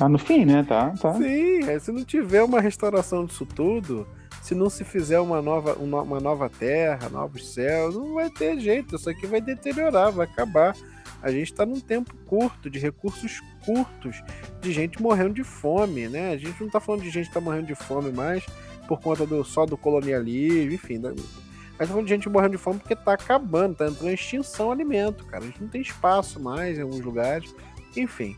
[0.00, 0.64] Tá no fim, né?
[0.66, 1.12] Tá, tá.
[1.12, 4.08] Sim, é, se não tiver uma restauração disso tudo,
[4.40, 8.58] se não se fizer uma nova, uma, uma nova terra, novos céus, não vai ter
[8.58, 8.96] jeito.
[8.96, 10.74] Isso aqui vai deteriorar, vai acabar.
[11.22, 14.22] A gente está num tempo curto, de recursos curtos,
[14.62, 16.32] de gente morrendo de fome, né?
[16.32, 18.42] A gente não está falando de gente que tá morrendo de fome mais
[18.88, 20.98] por conta do só do colonialismo, enfim.
[20.98, 21.10] Da...
[21.10, 24.72] Mas tá falando de gente morrendo de fome porque está acabando, está entrando em extinção
[24.72, 25.44] alimento, cara.
[25.44, 27.54] A gente não tem espaço mais em alguns lugares.
[27.94, 28.34] Enfim.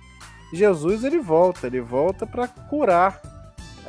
[0.52, 3.20] Jesus ele volta, ele volta para curar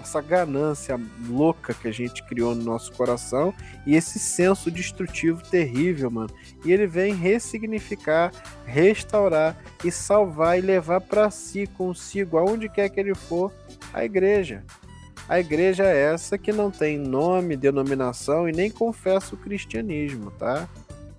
[0.04, 3.54] essa ganância louca que a gente criou no nosso coração
[3.86, 6.30] e esse senso destrutivo terrível, mano.
[6.66, 8.32] E ele vem ressignificar,
[8.66, 13.52] restaurar e salvar e levar para si, consigo, aonde quer que ele for,
[13.94, 14.64] a igreja.
[15.28, 20.68] A igreja é essa que não tem nome, denominação e nem confessa o cristianismo, tá?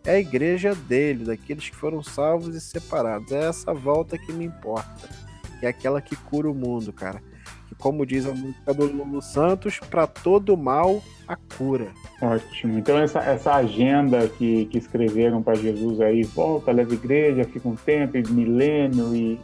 [0.05, 3.33] É a igreja dele, daqueles que foram salvos e separados.
[3.33, 5.24] É essa volta que me importa
[5.65, 7.23] que é aquela que cura o mundo, cara.
[7.69, 11.89] Que, como diz a música do Lulu Santos, para todo mal, a cura.
[12.21, 12.79] Ótimo.
[12.79, 17.77] Então, essa, essa agenda que, que escreveram para Jesus aí, volta, leva igreja, fica um
[17.77, 19.41] tempo, milênio e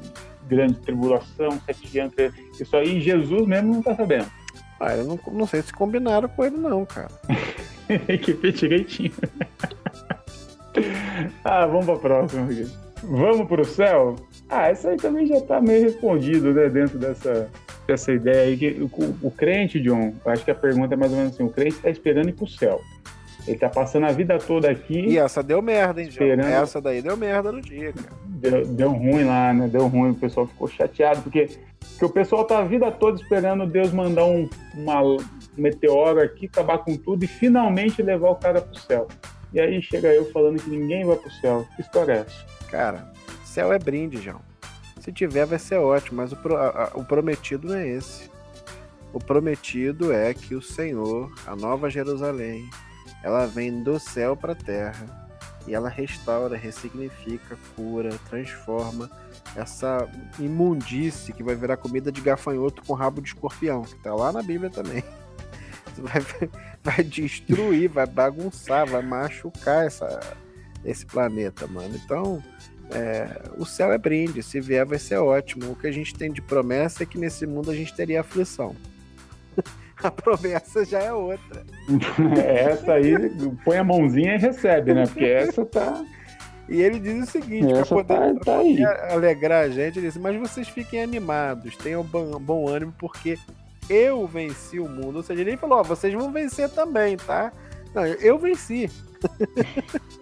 [0.47, 2.15] grande tribulação, sete anos,
[2.59, 4.27] isso aí Jesus mesmo não está sabendo.
[4.79, 7.11] Ah, eu não, não sei se combinaram com ele, não, cara.
[8.09, 9.13] Equipe direitinho.
[11.45, 12.49] ah, vamos para a próxima.
[13.03, 14.17] Vamos para o céu?
[14.51, 17.49] Ah, essa aí também já está meio respondido, né, dentro dessa,
[17.87, 18.57] dessa ideia aí.
[18.57, 21.51] Que o, o crente, John, acho que a pergunta é mais ou menos assim: o
[21.51, 22.81] crente está esperando ir para o céu.
[23.47, 25.01] Ele tá passando a vida toda aqui.
[25.01, 26.47] E essa deu merda, hein, esperando...
[26.47, 26.63] John?
[26.63, 28.09] Essa daí deu merda no dia, cara.
[28.27, 29.69] Deu, deu ruim lá, né?
[29.69, 31.49] Deu ruim, o pessoal ficou chateado, porque,
[31.81, 35.19] porque o pessoal tá a vida toda esperando Deus mandar um uma, um
[35.57, 39.09] meteoro aqui, acabar com tudo e finalmente levar o cara pro céu.
[39.53, 41.67] E aí chega eu falando que ninguém vai pro céu.
[41.75, 42.47] Que história é essa?
[42.71, 43.11] Cara,
[43.51, 44.41] Céu é brinde, João.
[45.01, 48.31] Se tiver, vai ser ótimo, mas o, pro, a, o prometido não é esse.
[49.13, 52.71] O prometido é que o Senhor, a nova Jerusalém,
[53.25, 55.29] ela vem do céu para a terra
[55.67, 59.11] e ela restaura, ressignifica, cura, transforma
[59.57, 64.31] essa imundície que vai virar comida de gafanhoto com rabo de escorpião, que tá lá
[64.31, 65.03] na Bíblia também.
[65.99, 66.25] Vai,
[66.83, 70.21] vai destruir, vai bagunçar, vai machucar essa,
[70.83, 71.95] esse planeta, mano.
[71.97, 72.43] Então,
[72.93, 75.73] é, o céu é brinde, se vier vai ser ótimo.
[75.73, 78.75] O que a gente tem de promessa é que nesse mundo a gente teria aflição.
[80.03, 81.65] a promessa já é outra.
[82.45, 83.15] essa aí,
[83.65, 85.07] põe a mãozinha e recebe, né?
[85.07, 86.05] Porque essa tá.
[86.69, 90.17] E ele diz o seguinte, para poder, tá, tá poder alegrar a gente, ele diz,
[90.17, 93.37] mas vocês fiquem animados, tenham bom, bom ânimo, porque
[93.89, 95.17] eu venci o mundo.
[95.17, 97.53] Ou seja, ele falou, ó, vocês vão vencer também, tá?
[97.93, 98.89] Não, eu venci.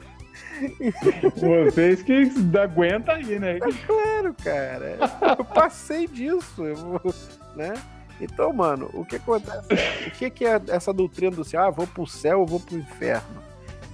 [1.37, 2.31] Vocês que
[2.61, 3.57] aguentam aí, né?
[3.57, 4.99] É claro, cara.
[5.39, 7.15] Eu passei disso, eu,
[7.57, 7.75] né?
[8.21, 9.69] Então, mano, o que acontece?
[10.09, 11.63] O que, é essa doutrina do céu?
[11.63, 13.43] Ah, vou pro céu ou vou pro inferno?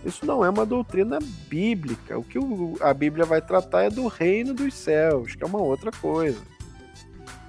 [0.05, 2.19] Isso não é uma doutrina bíblica.
[2.19, 2.39] O que
[2.81, 6.41] a Bíblia vai tratar é do reino dos céus, que é uma outra coisa.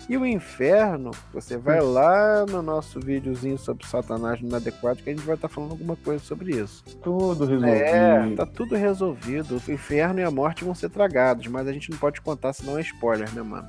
[0.07, 5.13] E o inferno, você vai lá no nosso videozinho sobre Satanás no inadequado, que a
[5.13, 6.83] gente vai estar tá falando alguma coisa sobre isso.
[7.01, 7.65] Tudo resolvido.
[7.65, 9.59] É, tá tudo resolvido.
[9.67, 12.77] O inferno e a morte vão ser tragados, mas a gente não pode contar, senão
[12.77, 13.67] é spoiler, né, mano?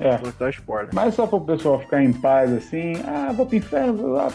[0.00, 0.16] É.
[0.16, 0.88] Contar spoiler.
[0.94, 4.32] Mas só para o pessoal ficar em paz assim, ah, vou pro inferno, vou lá.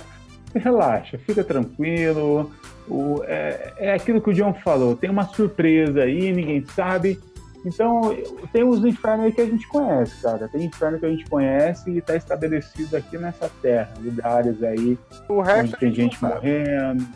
[0.53, 2.51] Relaxa, fica tranquilo.
[2.87, 7.19] O, é, é aquilo que o John falou, tem uma surpresa aí, ninguém sabe
[7.65, 8.15] então,
[8.51, 10.47] tem os infernos aí que a gente conhece, cara.
[10.47, 13.93] Tem inferno que a gente conhece e está estabelecido aqui nessa terra.
[14.01, 14.97] Lugares aí
[15.29, 17.07] o resto onde tem gente morrendo.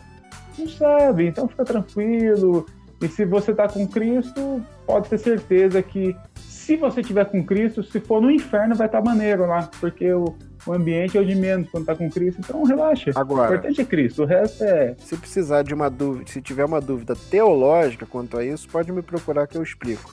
[0.58, 2.66] Não sabe, então fica tranquilo.
[3.00, 7.82] E se você está com Cristo, pode ter certeza que se você tiver com Cristo,
[7.82, 9.70] se for no inferno, vai estar tá maneiro lá.
[9.80, 10.34] Porque o,
[10.66, 13.12] o ambiente é o de menos quando tá com Cristo, então relaxa.
[13.14, 14.96] Agora, o importante é Cristo, o resto é.
[14.98, 19.02] Se precisar de uma dúvida, se tiver uma dúvida teológica quanto a isso, pode me
[19.02, 20.12] procurar que eu explico.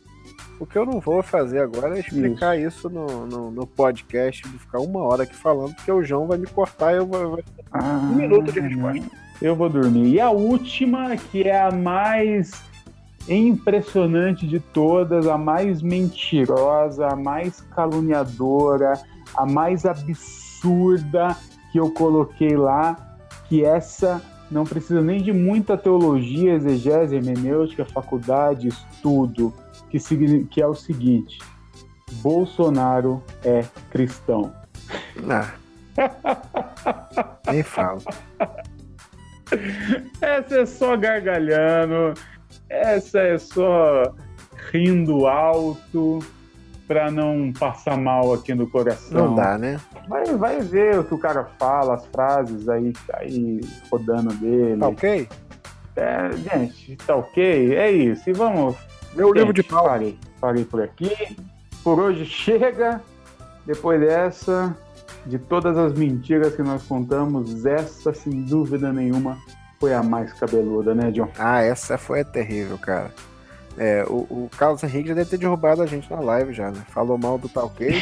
[0.60, 4.48] O que eu não vou fazer agora é explicar isso, isso no, no, no, podcast,
[4.48, 7.44] de ficar uma hora aqui falando, porque o João vai me cortar e eu vou.
[7.72, 9.06] Ah, um minuto de resposta.
[9.42, 10.14] Eu vou dormir.
[10.14, 12.54] E a última, que é a mais
[13.28, 18.94] impressionante de todas, a mais mentirosa, a mais caluniadora,
[19.36, 21.36] a mais absurda
[21.72, 23.18] que eu coloquei lá,
[23.50, 29.54] que essa não precisa nem de muita teologia, exegese, hermenêutica, faculdade, estudo
[29.90, 31.40] que, que é o seguinte:
[32.22, 34.54] Bolsonaro é cristão.
[35.30, 35.54] Ah.
[37.52, 38.02] Nem falo.
[40.22, 42.14] Essa é só gargalhando,
[42.68, 44.14] essa é só
[44.72, 46.20] rindo alto
[46.88, 49.30] para não passar mal aqui no coração.
[49.30, 49.80] Não dá, né?
[50.08, 53.62] Vai, vai ver o que o cara fala, as frases aí, aí
[53.92, 54.80] rodando dele.
[54.80, 55.30] Tá ok?
[55.96, 57.76] É, gente, tá ok?
[57.76, 58.30] É isso.
[58.30, 58.76] E vamos
[59.16, 59.86] meu Gente, livro de pau.
[59.86, 61.38] Parei, parei por aqui.
[61.84, 63.02] Por hoje chega.
[63.66, 64.78] Depois dessa,
[65.26, 69.40] de todas as mentiras que nós contamos, essa, sem dúvida nenhuma,
[69.80, 71.30] foi a mais cabeluda, né, John?
[71.38, 73.12] Ah, essa foi terrível, cara.
[73.78, 76.82] É, o, o, Carlos Henrique já deve ter derrubado a gente na live já, né?
[76.90, 78.02] Falou mal do Talquei.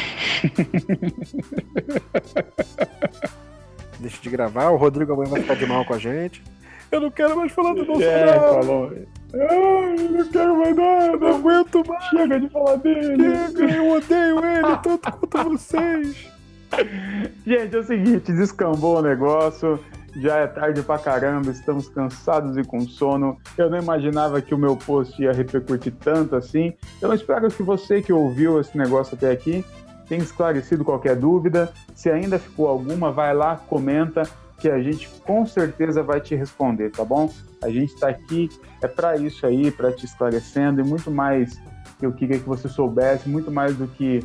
[3.98, 6.44] Deixa de gravar, o Rodrigo amanhã vai ficar de mal com a gente.
[6.92, 8.28] Eu não quero mais falar do é, Bolsonaro.
[8.30, 8.92] É, falou.
[9.34, 12.04] Ai, eu não quero mais nada, não aguento mais.
[12.04, 13.36] Chega de falar dele.
[13.36, 16.30] Chega, eu odeio ele tanto quanto vocês.
[17.46, 19.80] Gente, é o seguinte, descambou o negócio.
[20.16, 23.36] Já é tarde pra caramba, estamos cansados e com sono.
[23.58, 26.72] Eu não imaginava que o meu post ia repercutir tanto assim.
[26.96, 29.64] Então espero que você que ouviu esse negócio até aqui
[30.08, 31.72] tenha esclarecido qualquer dúvida.
[31.96, 34.22] Se ainda ficou alguma, vai lá, comenta
[34.58, 37.30] que a gente com certeza vai te responder, tá bom?
[37.62, 38.48] A gente está aqui
[38.82, 41.60] é para isso aí, para te esclarecendo e muito mais
[41.98, 44.24] que eu queria que você soubesse, muito mais do que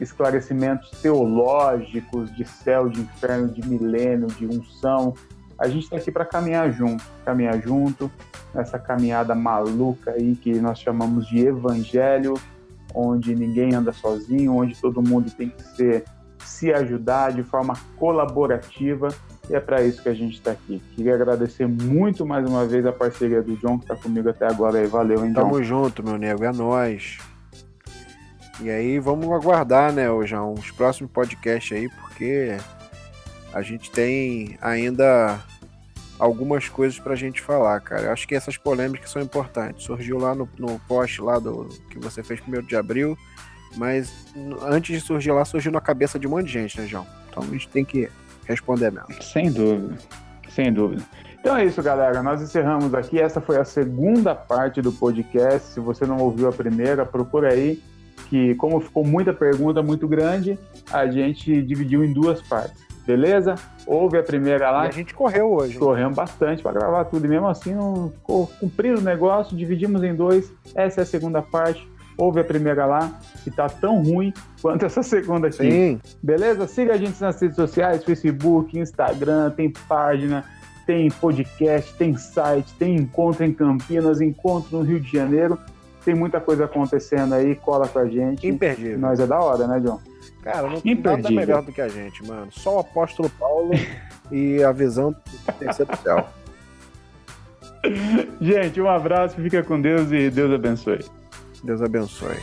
[0.00, 5.14] esclarecimentos teológicos de céu, de inferno, de milênio, de unção.
[5.58, 8.10] A gente está aqui para caminhar junto, caminhar junto
[8.54, 12.34] nessa caminhada maluca aí que nós chamamos de evangelho,
[12.94, 16.04] onde ninguém anda sozinho, onde todo mundo tem que ser
[16.44, 19.08] se ajudar de forma colaborativa
[19.48, 20.82] e é para isso que a gente está aqui.
[20.94, 24.78] Queria agradecer muito mais uma vez a parceria do John, que está comigo até agora
[24.78, 24.86] aí.
[24.86, 25.42] Valeu, hein, John?
[25.42, 27.18] Tamo junto, meu nego, é nós.
[28.60, 32.56] E aí, vamos aguardar, né, João, os próximos podcasts aí, porque
[33.52, 35.38] a gente tem ainda
[36.18, 38.04] algumas coisas pra gente falar, cara.
[38.04, 39.84] Eu acho que essas polêmicas são importantes.
[39.84, 43.16] Surgiu lá no, no post lá do que você fez primeiro de abril,
[43.76, 44.12] mas
[44.62, 47.06] antes de surgir lá, surgiu na cabeça de um monte de gente, né, João?
[47.28, 48.08] Então a gente tem que
[48.46, 49.22] responder mesmo.
[49.22, 49.94] Sem dúvida,
[50.48, 51.02] sem dúvida.
[51.46, 52.22] Então é isso, galera.
[52.22, 53.20] Nós encerramos aqui.
[53.20, 55.68] Essa foi a segunda parte do podcast.
[55.68, 57.80] Se você não ouviu a primeira, procura aí.
[58.28, 60.58] Que, como ficou muita pergunta muito grande,
[60.92, 62.84] a gente dividiu em duas partes.
[63.06, 63.54] Beleza?
[63.86, 64.86] Houve a primeira lá.
[64.86, 65.78] E a gente correu hoje.
[65.78, 67.24] Corremos bastante para gravar tudo.
[67.24, 69.56] E mesmo assim, não ficou cumprido o negócio.
[69.56, 70.52] Dividimos em dois.
[70.74, 71.88] Essa é a segunda parte.
[72.16, 75.70] Houve a primeira lá, que tá tão ruim quanto essa segunda aqui.
[75.70, 76.00] Sim.
[76.22, 76.66] Beleza?
[76.66, 80.44] Siga a gente nas redes sociais, Facebook, Instagram, tem página,
[80.86, 85.58] tem podcast, tem site, tem encontro em Campinas, encontro no Rio de Janeiro.
[86.04, 88.46] Tem muita coisa acontecendo aí, cola com a gente.
[88.46, 88.98] Imperdível.
[88.98, 90.00] Nós é da hora, né, John?
[90.42, 92.46] Cara, não tem nada melhor do que a gente, mano.
[92.52, 93.72] Só o apóstolo Paulo
[94.30, 96.24] e a visão do terceiro céu.
[98.40, 101.04] Gente, um abraço, fica com Deus e Deus abençoe.
[101.62, 102.38] Deus abençoe.